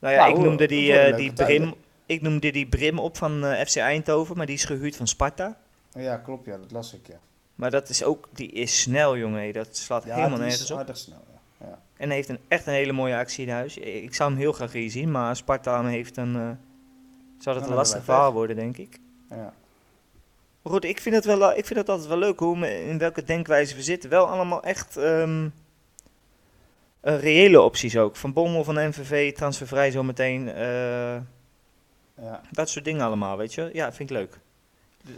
[0.02, 1.34] Nou ja, Nou, ik hoor, noemde die, eh, die.
[1.34, 1.74] Brim,
[2.06, 5.58] ik noemde die Brim op van eh, FC Eindhoven, maar die is gehuurd van Sparta.
[5.94, 7.20] ja, klopt, ja, dat las ik, ja.
[7.56, 9.54] Maar dat is ook, die is snel, jongen.
[9.54, 10.78] Dat slaat Ja, helemaal nergens op.
[10.78, 11.24] aardig snel,
[11.60, 11.66] ja.
[11.68, 11.80] ja.
[11.98, 13.78] En heeft een, echt een hele mooie actie in huis.
[13.78, 16.36] Ik zou hem heel graag hier zien, maar Sparta heeft een...
[16.36, 16.50] eh,
[17.40, 19.00] zou dat een lastig verhaal worden, denk ik.
[19.30, 19.54] ja.
[20.62, 22.98] Maar goed, ik vind het, wel, ik vind het altijd wel leuk hoe we, in
[22.98, 24.10] welke denkwijze we zitten.
[24.10, 25.48] Wel allemaal echt ehm,
[27.02, 28.16] eh, reële opties ook.
[28.16, 30.48] Van Bommel, van NVV, transfervrij zometeen.
[30.50, 31.16] eh
[32.22, 32.42] ja.
[32.52, 33.70] dat soort dingen allemaal, weet je.
[33.74, 34.40] Ja, vind ik leuk.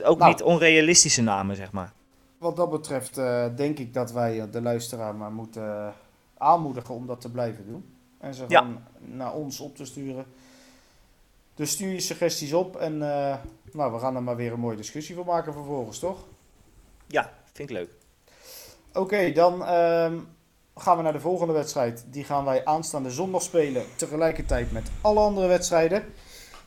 [0.03, 0.31] Ook Nou.
[0.31, 1.93] niet onrealistische namen, zeg maar.
[2.37, 5.93] Wat dat betreft eh, denk ik dat wij eh, de luisteraar maar moeten
[6.37, 7.85] aanmoedigen om dat te blijven doen.
[8.19, 8.59] En ze Ja.
[8.59, 10.25] gewoon naar ons op te sturen.
[11.55, 15.15] Dus stuur je suggesties op en nou, we gaan er maar weer een mooie discussie
[15.15, 16.25] van maken vervolgens, toch?
[17.07, 17.89] Ja, vind ik leuk.
[18.93, 20.19] Oké, dan ehm,
[20.75, 22.05] gaan we naar de volgende wedstrijd.
[22.09, 26.05] Die gaan wij aanstaande zondag spelen, tegelijkertijd met alle andere wedstrijden.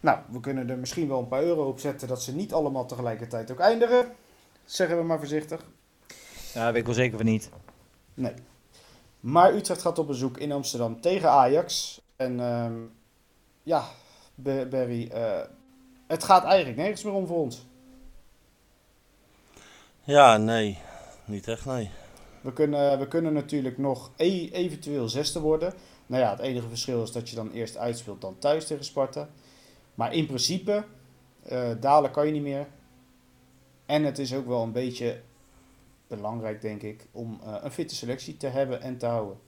[0.01, 2.87] Nou, we kunnen er misschien wel een paar euro op zetten dat ze niet allemaal
[2.87, 4.13] tegelijkertijd ook eindigen.
[4.65, 5.65] Zeggen we maar voorzichtig.
[6.55, 7.51] Ja, weet ik wel zeker van niet.
[8.15, 8.33] Nee.
[9.21, 12.01] Maar Utrecht gaat op bezoek in Amsterdam tegen Ajax.
[12.17, 12.75] En ehm,
[13.63, 13.85] ja,
[14.35, 15.41] Be- Barry, eh,
[16.07, 17.67] het gaat eigenlijk nergens meer om voor ons.
[20.03, 20.79] Ja, nee.
[21.25, 21.91] Niet echt, nee.
[22.47, 25.75] We kunnen, we kunnen natuurlijk nog e- eventueel zesde worden.
[26.07, 29.29] Nou ja, het enige verschil is dat je dan eerst uitspeelt dan thuis tegen Sparta.
[29.95, 30.85] Maar in principe,
[31.43, 32.67] eh, dalen kan je niet meer.
[33.87, 35.21] En het is ook wel een beetje
[36.07, 39.39] belangrijk, denk ik, om eh, een fitte selectie te hebben en te houden.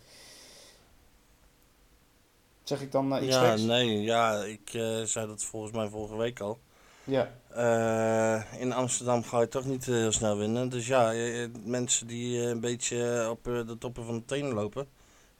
[2.62, 4.02] Zeg ik dan eh, iets Ja, nee.
[4.02, 4.70] Ja, ik
[5.04, 6.58] zei dat volgens mij vorige week al.
[7.08, 7.28] Ja,
[7.58, 10.68] Eh, in Amsterdam ga je toch niet eh, heel snel winnen.
[10.68, 11.12] Dus ja,
[11.64, 14.86] mensen die eh, een beetje op de toppen van de tenen lopen.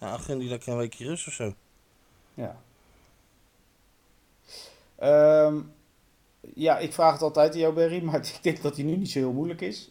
[0.01, 1.55] Ja, gun die lekker een weekje rust of zo.
[2.35, 2.57] ja.
[4.97, 5.61] Ehm,
[6.55, 9.11] ja, ik vraag het altijd aan jou, Berry, maar ik denk dat die nu niet
[9.11, 9.91] zo heel moeilijk is.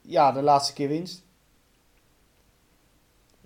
[0.00, 1.22] Ja, de laatste keer winst.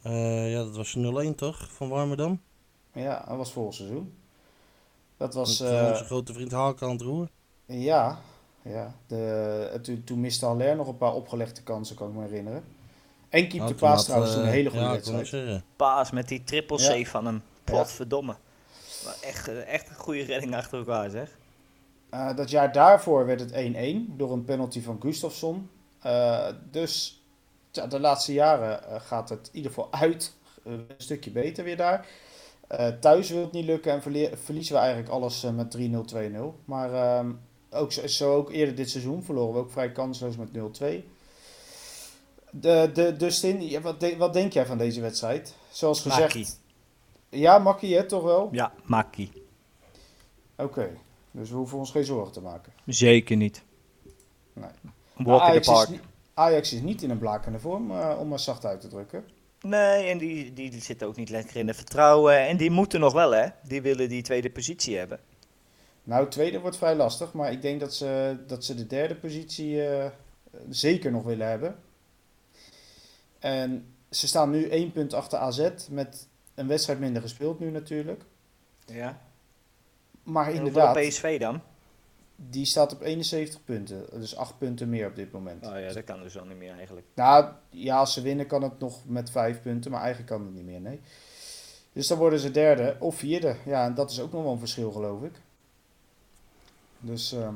[0.02, 1.72] Ja, dat was 0-1 toch?
[1.72, 2.40] Van Warmerdam?
[2.92, 4.14] Ja, dat was vorig seizoen.
[5.22, 7.28] Dat was, Met eh, eh, onze grote vriend het roer.
[7.66, 8.20] ja,
[8.62, 8.94] ja.
[9.06, 12.64] De, eh, toen, toen miste Haller nog een paar opgelegde kansen, kan ik me herinneren.
[13.28, 15.62] En Kiep Ja, de Paas trouwens eh, een hele goede wedstrijd.
[15.76, 17.04] Paas met die triple C Ja.
[17.04, 17.42] van hem.
[17.64, 18.36] Potverdomme.
[19.04, 21.38] Maar echt, eh, echt een goede redding achter elkaar, zeg.
[22.10, 25.70] Eh, dat jaar daarvoor werd het 1-1 door een penalty van Gustafsson.
[26.00, 27.22] Eh, dus
[27.70, 31.64] ja, de laatste jaren eh, gaat het in ieder geval uit eh, een stukje beter
[31.64, 32.06] weer daar.
[32.68, 36.04] Eh, thuis wil het niet lukken en verlie- verliezen we eigenlijk alles eh, met 3-0,
[36.04, 36.54] 2-0.
[36.64, 37.32] Maar ehm,
[37.70, 41.04] ook, zo, ook eerder dit seizoen verloren we ook vrij kansloos met 0-2.
[42.50, 45.54] De, de, ja, wat, de- wat denk jij van deze wedstrijd?
[45.70, 46.34] Zoals gezegd.
[46.34, 46.46] Makkie.
[47.28, 48.48] Ja, makkie hè, toch wel?
[48.52, 49.30] Ja, Makkie.
[50.56, 50.90] Oké,
[51.30, 52.72] dus we hoeven ons geen zorgen te maken.
[52.86, 53.62] Zeker niet.
[54.52, 54.68] Nee.
[55.16, 55.82] Walk in the Ajax, park.
[55.88, 56.02] Is, niet-
[56.34, 59.24] Ajax is niet in een blakende vorm, eh, om maar zacht uit te drukken.
[59.62, 62.38] Nee, en die, die zitten ook niet lekker in het vertrouwen.
[62.46, 63.48] En die moeten nog wel, hè.
[63.62, 65.20] Die willen die tweede positie hebben.
[66.04, 69.86] Nou, tweede wordt vrij lastig, maar ik denk dat ze, dat ze de derde positie
[69.86, 70.10] eh,
[70.68, 71.76] zeker nog willen hebben.
[73.38, 78.22] En ze staan nu één punt achter AZ, met een wedstrijd minder gespeeld nu natuurlijk.
[78.86, 79.20] Ja.
[80.22, 81.62] Maar En inderdaad, PSV dan?
[82.36, 85.66] Die staat op 71 punten, dus 8 punten meer op dit moment.
[85.66, 87.06] Oh ja, dat kan dus al niet meer eigenlijk.
[87.14, 90.54] Nou, ja, als ze winnen kan het nog met vijf punten, maar eigenlijk kan het
[90.54, 91.00] niet meer, nee.
[91.92, 93.56] Dus dan worden ze derde of vierde.
[93.64, 95.32] Ja, en dat is ook nog wel een verschil, geloof ik.
[97.00, 97.54] Dus ehm,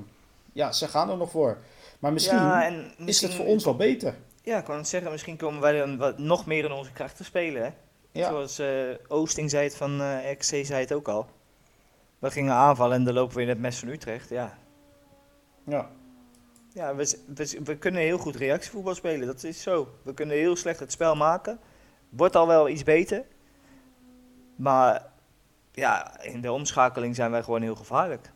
[0.52, 1.58] ja, ze gaan er nog voor.
[1.98, 4.14] Maar misschien ja, en is misschien- het voor ons wel beter.
[4.42, 7.16] Ja, ik wou net zeggen, misschien komen wij dan wat, nog meer in onze kracht
[7.16, 7.70] te spelen, hè.
[8.12, 8.68] Ja, Zoals eh,
[9.08, 11.26] Oosting zei het van eh XC zei het ook al.
[12.18, 14.58] We gingen aanvallen en dan lopen we in het mes van Utrecht, ja.
[15.66, 15.90] Ja.
[16.72, 19.88] Ja, we, we, we kunnen heel goed reactievoetbal spelen, dat is zo.
[20.02, 21.58] We kunnen heel slecht het spel maken.
[22.08, 23.24] Wordt al wel iets beter.
[24.56, 25.06] Maar
[25.72, 28.30] ja, in de omschakeling zijn wij gewoon heel gevaarlijk.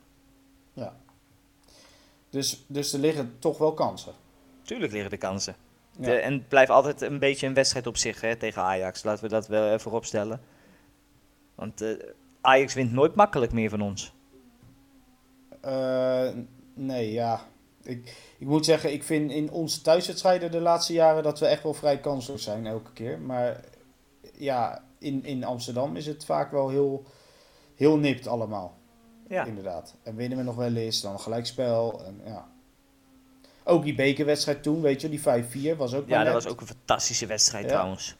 [2.31, 4.13] Dus, dus er liggen toch wel kansen.
[4.63, 5.55] Tuurlijk liggen de kansen.
[5.97, 6.07] Ja.
[6.07, 9.03] De- en het blijft altijd een beetje een wedstrijd op zich hè, tegen Ajax.
[9.03, 10.41] Laten we dat wel even opstellen.
[11.55, 11.91] Want eh,
[12.41, 14.13] Ajax wint nooit makkelijk meer van ons.
[15.61, 16.29] Eh,
[16.81, 17.49] nee, ja.
[17.83, 21.63] Ik, ik moet zeggen, ik vind in onze thuiswedstrijden de laatste jaren dat we echt
[21.63, 23.19] wel vrij kansloos zijn elke keer.
[23.19, 23.65] Maar
[24.33, 27.05] ja, in, in Amsterdam is het vaak wel heel,
[27.75, 28.79] heel nipt allemaal.
[29.29, 29.45] Ja.
[29.45, 29.95] Inderdaad.
[30.03, 32.05] En winnen we nog wel eens, dan gelijkspel.
[32.05, 32.49] En, ja.
[33.65, 36.43] Ook die bekerwedstrijd toen, weet je, die 5-4 was ook wel ja, dat net.
[36.43, 37.71] was ook een fantastische wedstrijd Ja.
[37.71, 38.17] trouwens.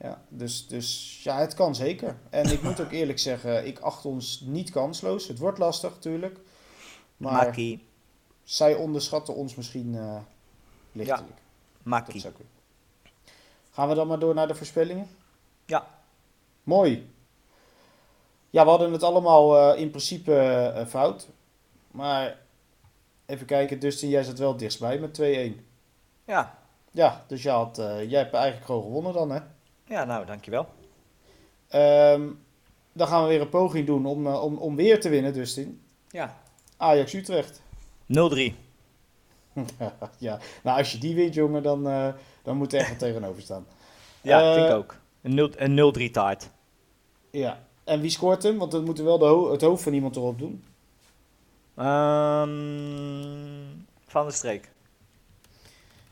[0.00, 2.16] Ja, dus, dus ja, het kan zeker.
[2.30, 5.28] En ik moet ook eerlijk zeggen, ik acht ons niet kansloos.
[5.28, 6.38] Het wordt lastig natuurlijk.
[7.22, 7.86] Maar Makkie.
[8.44, 10.16] zij onderschatten ons misschien eh
[10.92, 11.40] lichtelijk.
[12.20, 12.52] Zou kunnen.
[13.70, 15.08] Gaan we dan maar door naar de voorspellingen?
[15.64, 15.86] Ja.
[16.62, 17.10] Mooi.
[18.50, 21.28] Ja, we hadden het allemaal eh, in principe eh, fout.
[21.90, 22.38] Maar
[23.26, 25.60] even kijken, Dustin, jij zat wel dichtstbij met 2-1.
[26.24, 26.58] Ja.
[26.90, 29.40] Ja, dus jij, had, jij hebt eigenlijk gewoon gewonnen dan, hè?
[29.84, 30.66] Ja, nou, dankjewel.
[31.68, 32.30] Ehm,
[32.92, 35.82] dan gaan we weer een poging doen om, om, om weer te winnen, Dustin.
[36.08, 36.41] Ja.
[36.82, 37.62] Ajax Utrecht.
[38.06, 38.54] 0-3.
[40.18, 42.08] ja, nou als je die wint, jongen, dan, eh,
[42.42, 43.66] dan moet er echt wat tegenover staan.
[44.20, 44.96] Ja, Eh, vind ik ook.
[45.22, 46.50] Een 0 een 0-3 taart.
[47.30, 48.58] Ja, en wie scoort hem?
[48.58, 50.64] Want dan moeten we wel de ho- het hoofd van iemand erop doen.
[51.74, 52.50] Ehm,
[54.06, 54.70] van de streek.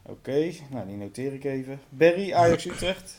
[0.03, 1.81] Oké, nou die noteer ik even.
[1.89, 3.19] Berry, Ajax Utrecht.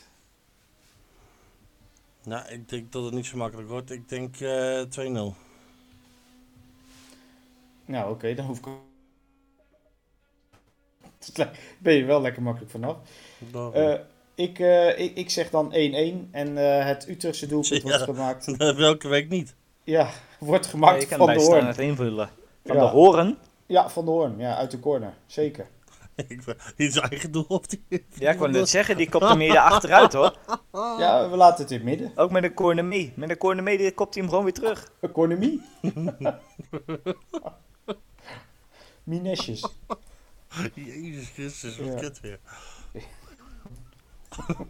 [2.24, 3.90] Nou, ik denk dat het niet zo makkelijk wordt.
[3.90, 5.34] Ik denk eh 2-0.
[7.92, 8.66] Nou oké, dan hoef ik...
[11.78, 12.96] ben je wel lekker makkelijk vanaf.
[13.74, 13.94] Eh,
[14.34, 15.74] ik, eh, ik, ik zeg dan 1-1
[16.30, 17.88] en eh, het Utrechtse doelpunt Ja.
[17.88, 18.56] wordt gemaakt.
[18.76, 19.54] Welke week niet?
[19.84, 21.66] Ja, wordt gemaakt van de Hoorn.
[21.66, 22.30] het invullen.
[22.64, 22.82] Van Ja.
[22.82, 23.38] de Horen?
[23.66, 24.38] Ja, van de Hoorn.
[24.38, 25.14] Ja, uit de corner.
[25.26, 25.66] Zeker.
[26.16, 26.44] Ik
[26.76, 27.84] in zijn eigen doel of die...
[28.14, 30.36] Ja, ik wou net zeggen, die kopt hem hier achteruit hoor.
[30.72, 32.12] Ja, we laten het in het midden.
[32.14, 33.12] Ook met een corner mee.
[33.16, 34.92] Met een corner mee die kopt hij hem gewoon weer terug.
[35.00, 35.62] Economie.
[39.04, 39.64] Minesjes.
[40.74, 41.94] Jezus Christus, wat Ja.
[41.94, 42.38] kut weer.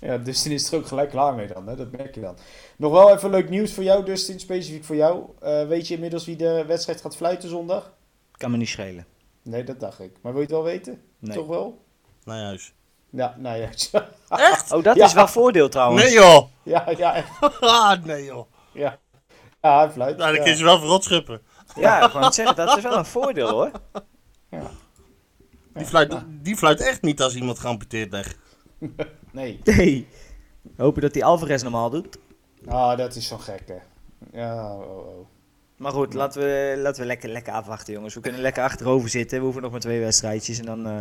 [0.00, 1.76] Ja, Dustin is er ook gelijk klaar mee dan, hè?
[1.76, 2.36] dat merk je dan.
[2.76, 5.24] Nog wel even leuk nieuws voor jou, Dustin, specifiek voor jou.
[5.40, 7.92] Eh, weet je inmiddels wie de wedstrijd gaat fluiten zondag?
[8.32, 9.06] Kan me niet schelen.
[9.42, 10.12] Nee, dat dacht ik.
[10.22, 11.02] Maar wil je het wel weten?
[11.18, 11.36] Nee.
[11.36, 11.84] Toch wel?
[12.24, 12.72] Naar huis.
[13.10, 13.68] Ja, nou ja.
[14.74, 15.04] Oh, dat Ja.
[15.04, 16.02] is wel voordeel trouwens.
[16.04, 16.46] Nee joh!
[16.62, 17.28] ja, ja, echt.
[17.60, 18.46] Ah, nee joh.
[18.72, 18.98] Ja,
[19.62, 20.16] ja hij fluit.
[20.16, 20.48] Nou, dan ja.
[20.48, 21.40] kun je wel verrot schuppen.
[21.76, 23.70] Ja, ik wou net zeggen, dat is wel een voordeel hoor.
[25.74, 28.36] Die fluit, die fluit echt niet als iemand geamputeerd ligt.
[29.32, 29.60] Nee.
[29.64, 30.08] Nee.
[30.76, 32.18] Hopen dat hij Alvarez normaal doet.
[32.66, 33.80] Ah, dat is zo'n gekke.
[34.32, 35.26] Ja, oh, oh.
[35.76, 38.14] Maar goed, laten we, laten we lekker, lekker afwachten jongens.
[38.14, 39.38] We kunnen lekker achterover zitten.
[39.38, 40.86] We hoeven nog maar twee wedstrijdjes en dan...
[40.86, 41.00] eh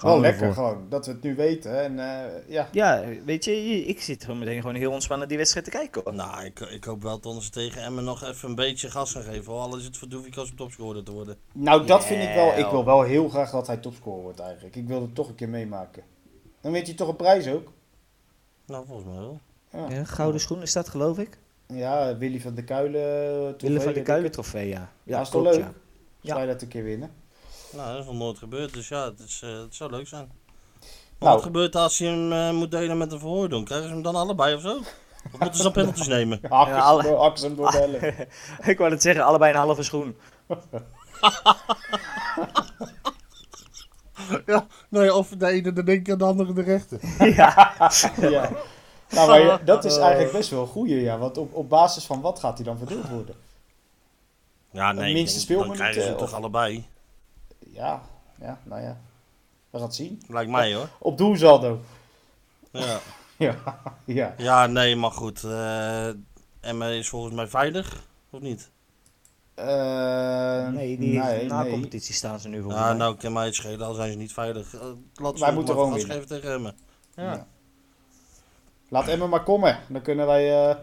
[0.00, 0.64] Gewoon we lekker, ervoor.
[0.64, 0.86] gewoon.
[0.88, 1.80] Dat we het nu weten.
[1.82, 3.52] En eh, ja, Ja, weet je,
[3.84, 6.02] ik zit gewoon meteen gewoon heel ontspannen die wedstrijd te kijken.
[6.04, 6.14] hoor.
[6.14, 9.22] Nou, ik, ik hoop wel dat ze tegen Emmen nog even een beetje gas gaan
[9.22, 9.52] geven.
[9.52, 10.08] Al is het voor
[10.50, 11.36] om topscorer te worden.
[11.52, 12.58] Nou, dat vind ik wel.
[12.58, 14.76] Ik wil wel heel graag dat hij topscorer wordt eigenlijk.
[14.76, 16.02] Ik wil het toch een keer meemaken.
[16.60, 17.72] Dan wint hij toch een prijs ook.
[18.66, 19.40] Nou, volgens mij wel.
[19.72, 21.38] Ja, Ja, gouden schoen is dat geloof ik?
[21.66, 23.02] ja Willy van de Kuilen.
[23.02, 24.92] eh, trofee, van de weet Kuilen trofee, ja.
[25.02, 25.64] Ja, is toch klopt, leuk?
[26.20, 26.28] ja.
[26.34, 27.10] Zou je dat een keer winnen?
[27.72, 30.26] Nou, dat is nog nooit gebeurd, dus ja, het, is, eh, het zou leuk zijn.
[30.80, 31.34] Maar Nou.
[31.34, 33.64] wat gebeurt als je hem eh, moet delen met een verhoording?
[33.64, 34.76] Krijgen ze hem dan allebei of zo?
[34.76, 36.40] Of moeten ze dan penalties nemen?
[36.48, 38.28] Hakken Ja, alle- door- hem door bellen.
[38.62, 40.16] ik wou het zeggen, allebei een halve schoen.
[44.46, 46.98] Ja, nee, of de ene de linker en de andere de rechter.
[47.36, 47.74] ja.
[48.20, 48.50] ja.
[49.10, 51.18] Nou, maar je- dat is eigenlijk best wel een goeie, ja.
[51.18, 53.34] Want op, op basis van wat gaat hij dan verdeeld worden?
[54.70, 56.86] Ja, nee, minste dan krijgen ze hem of- toch allebei.
[57.72, 58.02] Ja,
[58.40, 58.96] ja, nou ja.
[59.70, 60.22] We gaan het zien.
[60.28, 60.88] Lijkt mij hoor.
[60.98, 61.80] Op doelsaldo.
[62.72, 62.98] Ja,
[63.38, 63.56] Ja,
[64.04, 64.34] ja.
[64.36, 65.44] ja nee, maar goed.
[65.44, 66.08] eh
[66.60, 68.70] Emmen is volgens mij veilig, of niet?
[69.54, 71.72] Eh, Nee, die nee, na nee.
[71.72, 72.96] competitie staan ze nu volgens Ja, mij.
[72.96, 74.74] nou kan mij het schelen, al zijn ze niet veilig.
[74.74, 74.80] Uh,
[75.14, 76.12] laat Wij moeten gewoon winnen.
[76.14, 76.76] geven tegen Emmen.
[77.14, 77.46] Ja.
[78.88, 79.78] Laat Emma maar komen.
[79.88, 80.76] Dan kunnen wij, eh,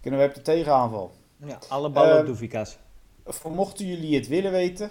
[0.00, 1.12] kunnen wij op de tegenaanval.
[1.36, 2.76] Ja, alle ballen op Doevikas.
[3.26, 4.90] Voor mochten jullie het willen weten.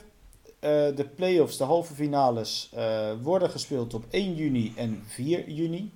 [0.60, 5.94] Eh, de play-offs, de halve finales, eh, worden gespeeld op 1 juni en 4 juni.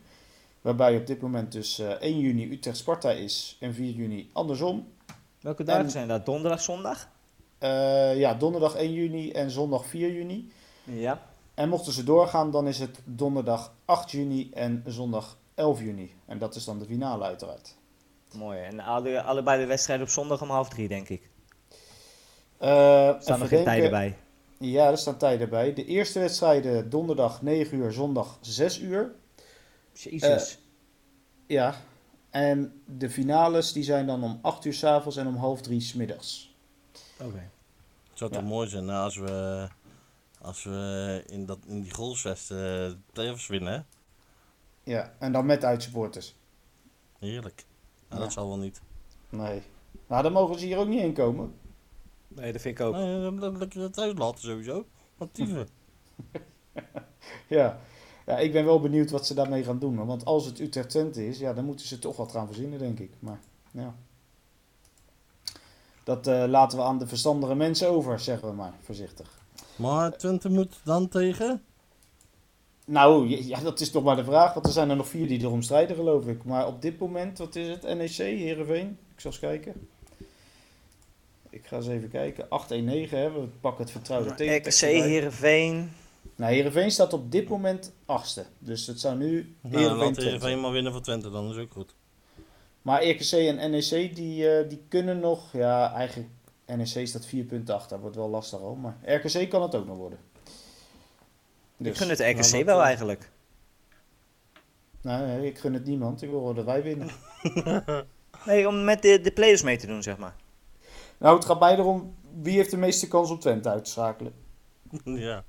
[0.61, 4.87] Waarbij op dit moment dus eh, 1 juni Utrecht Sparta is en 4 juni andersom.
[5.41, 6.25] Welke dagen en- zijn dat?
[6.25, 7.09] Donderdag, zondag?
[7.57, 10.51] Eh, ja, donderdag 1 juni en zondag 4 juni.
[10.83, 11.21] Ja.
[11.53, 16.11] En mochten ze doorgaan, dan is het donderdag 8 juni en zondag 11 juni.
[16.25, 17.75] En dat is dan de finale uiteraard.
[18.33, 18.59] Mooi.
[18.59, 21.29] En alle, allebei de wedstrijden op zondag om half drie, denk ik.
[22.57, 24.17] Eh, Er staan nog geen tijden bij.
[24.59, 25.73] Ja, er staan tijden bij.
[25.73, 29.11] De eerste wedstrijden donderdag 9 uur, zondag 6 uur.
[29.93, 30.59] Jezus.
[31.47, 31.75] Ja.
[32.29, 35.93] En de finales die zijn dan om 8 uur s'avonds en om half 3 's
[35.93, 36.55] middags.
[37.19, 37.49] Oké.
[38.09, 38.39] Het zou Ja.
[38.39, 39.67] toch mooi zijn nou, als we,
[40.41, 43.79] als we in, dat, in die goalsvest eh de playoffs winnen, hè?
[44.91, 46.35] Ja, en dan met uitsupporters.
[47.19, 47.65] Heerlijk.
[48.09, 48.25] Nou, Ja.
[48.27, 48.81] Dat zal wel niet.
[49.29, 49.61] Nee.
[50.07, 51.53] Nou, dan mogen ze hier ook niet in komen.
[52.35, 52.93] Nee, dat vind ik ook.
[52.93, 54.85] Nee, dan dan lekker het uitlaten sowieso.
[55.17, 55.67] Wat dieven.
[57.47, 57.79] Ja.
[58.25, 60.05] ja, ik ben wel benieuwd wat ze daarmee gaan doen.
[60.05, 62.99] Want als het Utrecht Twente is, ja, dan moeten ze toch wat gaan verzinnen, denk
[62.99, 63.11] ik.
[63.19, 63.39] Maar
[63.71, 63.95] ja.
[66.03, 69.41] Dat eh, laten we aan de verstandige mensen over, zeggen we maar, voorzichtig.
[69.75, 71.63] Maar Twente moet dan tegen?
[72.85, 74.53] Nou, ja, ja, dat is toch maar de vraag.
[74.53, 76.43] Want er zijn er nog vier die erom strijden, geloof ik.
[76.43, 77.83] Maar op dit moment, wat is het?
[77.83, 78.97] NEC, Heerenveen?
[79.13, 79.87] Ik zal eens kijken.
[81.53, 82.45] Ik ga eens even kijken.
[82.45, 82.49] 8-1-9,
[83.09, 83.31] hè.
[83.31, 85.01] We pakken het vertrouwde RKC, tegentekst erbij.
[85.01, 85.91] Heerenveen.
[86.35, 88.45] Nou, Heerenveen staat op dit moment achtste.
[88.59, 90.21] Dus het zou nu Nou, Heerenveen laat Twente.
[90.21, 91.95] Heerenveen maar winnen voor Twente, dan is ook goed.
[92.81, 95.53] Maar RKC en NEC, die, eh, die kunnen nog...
[95.53, 96.29] Ja, eigenlijk...
[96.65, 97.99] NEC staat vier punten achter.
[97.99, 98.75] Wordt wel lastig al.
[98.75, 100.19] Maar RKC kan het ook nog worden.
[101.77, 103.29] Ik Dus, gun het RKC nou, wel eigenlijk.
[105.01, 106.21] nou, nee, ik gun het niemand.
[106.21, 107.09] Ik wil dat wij winnen.
[108.45, 110.35] Nee, om met de, de players mee te doen, zeg maar.
[111.23, 112.15] Nou, het gaat mij erom...
[112.41, 114.33] Wie heeft de meeste kans om Twente uit te schakelen?
[115.03, 115.43] ja.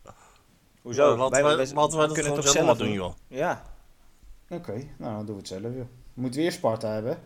[0.82, 1.10] Hoezo?
[1.10, 2.96] Ja, laten, wij, laten dat kunnen toch zelf zelf doen, doen?
[2.96, 3.14] joh.
[3.28, 3.62] Ja.
[4.48, 5.86] Oké, nou dan doen we het zelf, joh.
[6.14, 7.18] Moeten we eerst Sparta hebben?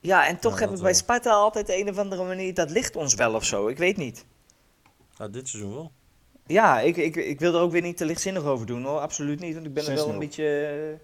[0.00, 0.94] Ja, en toch Ja, hebben we bij.
[0.94, 2.54] Sparta altijd de een of andere manier...
[2.54, 3.68] Dat ligt ons wel of zo.
[3.68, 4.26] Ik weet niet.
[5.16, 5.92] Nou, dit seizoen wel.
[6.46, 9.00] Ja, ik, ik, ik wil er ook weer niet te lichtzinnig over doen hoor.
[9.00, 9.54] Absoluut niet.
[9.54, 10.10] Want ik ben er wel 6-0.
[10.10, 10.98] een beetje...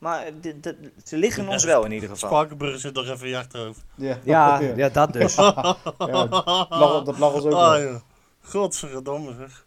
[0.00, 2.28] eh, Maar dit- dit- ze liggen ons wel in ieder geval.
[2.28, 3.80] Spakenburg zit nog even in je achterhoofd.
[3.94, 5.34] Ja, Ja, ja, dat dus.
[5.44, 5.52] Ja,
[5.98, 7.76] dat lag- dat lag ons ook Ah, wel.
[7.80, 8.00] ja.
[8.42, 9.66] Godverdomme zeg.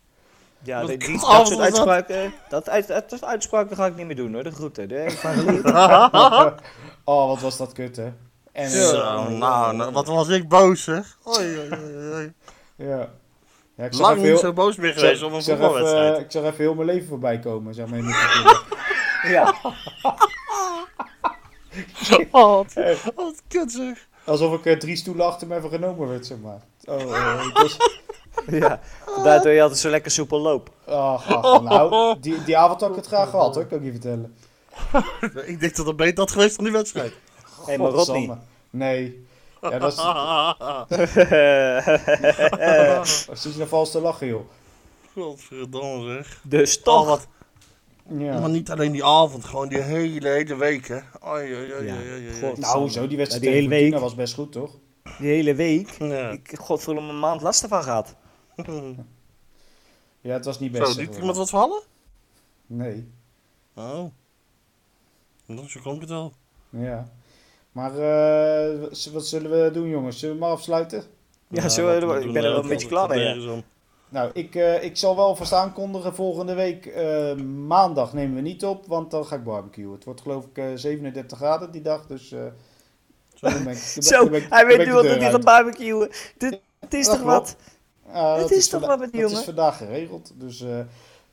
[0.63, 1.59] Ja, die, die- dat soort dat?
[1.59, 4.43] uitspraken, dat, uit, dat uitspraken ga ik niet meer doen hoor.
[4.43, 4.87] De groeten.
[4.87, 5.05] De.
[7.03, 8.11] Oh, wat was dat kut, hè?
[8.51, 11.17] En, Zo, eh, nou, nou, wat was ik boos zeg.
[11.27, 12.33] Oei, oei, oei, oei.
[12.75, 13.09] Ja.
[13.75, 15.67] ja ik zag Lang niet heel- zo boos meer geweest om een ik zag even,
[15.69, 16.15] voetbalwedstrijd.
[16.15, 17.99] eh, Ik zag even heel mijn leven voorbij komen, zeg maar.
[19.23, 19.55] Ja.
[22.31, 22.31] Oh,
[22.65, 22.73] wat,
[23.15, 24.07] wat kut zeg.
[24.23, 26.61] Alsof ik eh, drie stoelen achter me even genomen werd, zeg maar.
[26.85, 27.77] Oh, ik was...
[28.59, 28.79] ja.
[29.23, 30.69] Daardoor je altijd zo lekker soepel loop.
[30.85, 33.65] Ach, ach, nou, die, die avond had ik het graag gehad, hoor.
[33.65, 34.35] Kan ik je vertellen.
[35.51, 37.13] Ik denk dat het beter had geweest dan die wedstrijd.
[37.65, 38.27] Hé, maar Godsamme.
[38.27, 38.37] Rodney.
[38.69, 39.25] Nee.
[39.61, 39.97] Ja, dat is...
[43.25, 44.49] Wat zit je nou vals te lachen, joh?
[45.13, 46.39] Godverdomme zeg.
[46.43, 47.05] dus Oh, toch.
[47.05, 47.27] wat,
[48.09, 48.39] Ja.
[48.39, 50.99] Maar niet alleen die avond, gewoon die hele, hele week hè.
[51.27, 52.39] Oei, oei, oei, Ja, oei, oei, oei.
[52.41, 52.57] God.
[52.57, 53.07] Nou, hoezo?
[53.07, 53.99] Die wedstrijd Ja, die hele week.
[53.99, 54.77] was best goed, toch?
[55.19, 55.89] Die hele week.
[55.99, 56.29] Ja.
[56.29, 58.15] Ik godverdomme een maand last ervan gehad.
[60.23, 60.93] Ja, het was niet best.
[60.93, 61.15] Zo, maar.
[61.19, 61.81] iemand wat verhallen?
[62.67, 63.07] Nee.
[63.73, 64.03] Oh.
[65.45, 66.33] Nou, zo klonk het wel.
[66.69, 67.09] Ja.
[67.71, 68.79] Maar eh,
[69.13, 70.19] wat zullen we doen, jongens?
[70.19, 71.03] Zullen we maar afsluiten?
[71.47, 73.63] Ja, Nou, zo, ik ben er eh, wel een beetje klaar mee.
[74.11, 76.15] Nou, ik, eh, ik zal wel vast aankondigen.
[76.15, 77.35] Volgende week eh,
[77.67, 79.91] maandag nemen we niet op, want dan ga ik barbecuen.
[79.91, 82.31] Het wordt geloof ik eh, 37 graden die dag, dus...
[82.31, 82.39] eh
[83.63, 86.09] ben ik- Zo, dan ben ik- hij weet nu al dat hij gaat barbecuen.
[86.37, 87.55] Dit, dit is toch wat?
[88.11, 89.43] Het is toch wat met die Dat jongen?
[89.47, 90.31] is vandaag geregeld.
[90.35, 90.79] Dus, eh,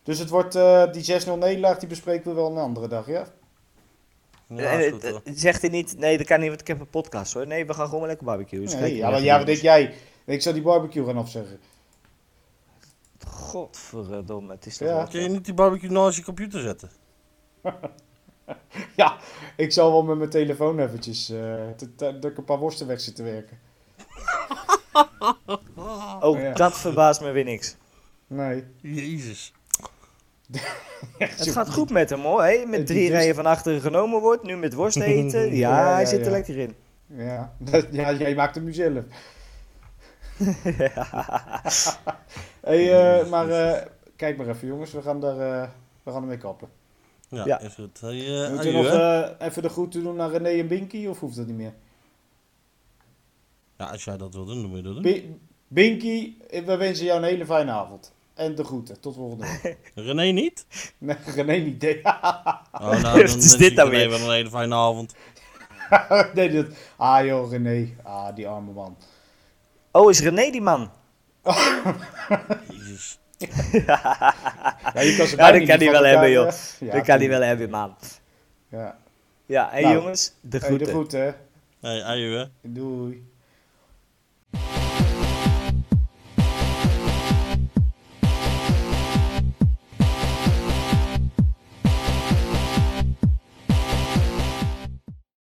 [0.02, 3.26] dus het wordt eh, die 6-0 nederlaag, die bespreken we wel een andere dag, ja?
[4.48, 6.90] Ja, het- goed, het- zegt hij niet, nee, dat kan niet, want ik heb een
[6.90, 7.46] podcast hoor.
[7.46, 8.62] Nee, we gaan gewoon lekker barbecuen.
[8.62, 9.94] Dus Nee, ja, maar ja, wat denk jij?
[10.24, 11.58] Ik zal die barbecue gaan afzeggen.
[13.30, 14.94] Godverdomme, het is toch Ja.
[14.94, 15.08] wat.
[15.10, 16.90] Kun je niet die barbecue naast je computer zetten?
[18.96, 19.16] Ja,
[19.56, 21.54] ik zal wel met mijn telefoon eventjes, eh,
[21.96, 23.58] dat ik een paar worsten weg zit te werken.
[26.20, 26.52] Ook Ja.
[26.52, 27.76] dat verbaast me weer niks.
[28.26, 28.64] Nee.
[28.80, 29.52] Jezus.
[31.18, 32.44] Het gaat goed met hem hoor.
[32.44, 32.64] Hè?
[32.66, 35.40] Met drie rijen van achteren genomen wordt, nu met worst eten.
[35.56, 36.30] Ja, Ja, hij ja, zit er ja.
[36.30, 36.74] lekker in.
[37.06, 37.54] Ja,
[37.90, 39.04] ja jij maakt hem nu zelf.
[42.60, 43.86] hey, eh, maar eh,
[44.16, 45.68] kijk maar even jongens, we gaan, daar, eh,
[46.02, 46.68] we gaan ermee kappen.
[47.28, 47.60] Ja, Ja.
[47.60, 48.00] is goed.
[48.00, 51.20] Hey, eh, Moet aju, je nog even de groeten doen naar René en Binky of
[51.20, 51.72] hoeft dat niet meer?
[53.76, 55.02] Ja, als jij dat wil doen, dan moet je dat doen.
[55.02, 55.36] Bi-
[55.68, 56.34] Binky,
[56.64, 58.12] we wensen jou een hele fijne avond.
[58.34, 59.78] En de groeten, tot volgende week.
[59.94, 60.66] René niet?
[60.98, 61.82] Nee, René niet.
[61.82, 64.18] Nee, Oh, nou, dan is wens dit ik nou René weer?
[64.18, 65.14] wel een hele fijne avond.
[66.34, 66.66] nee dat,
[66.96, 67.88] ah joh, René.
[68.02, 68.96] Ah, die arme man.
[69.98, 70.90] Oh, is René die man?
[72.70, 73.18] Jezus.
[74.94, 76.52] Ja, je kan ze Ja, bijna dat niet kan hij wel hebben, joh.
[76.80, 77.96] Ja, dat kan hij wel hebben, man.
[78.68, 78.96] Ja.
[79.46, 80.88] Ja, hé Nou, jongens, de Hey, de groeten.
[80.88, 81.36] groeten.
[81.80, 82.44] Hey, hè?
[82.62, 83.26] Doei.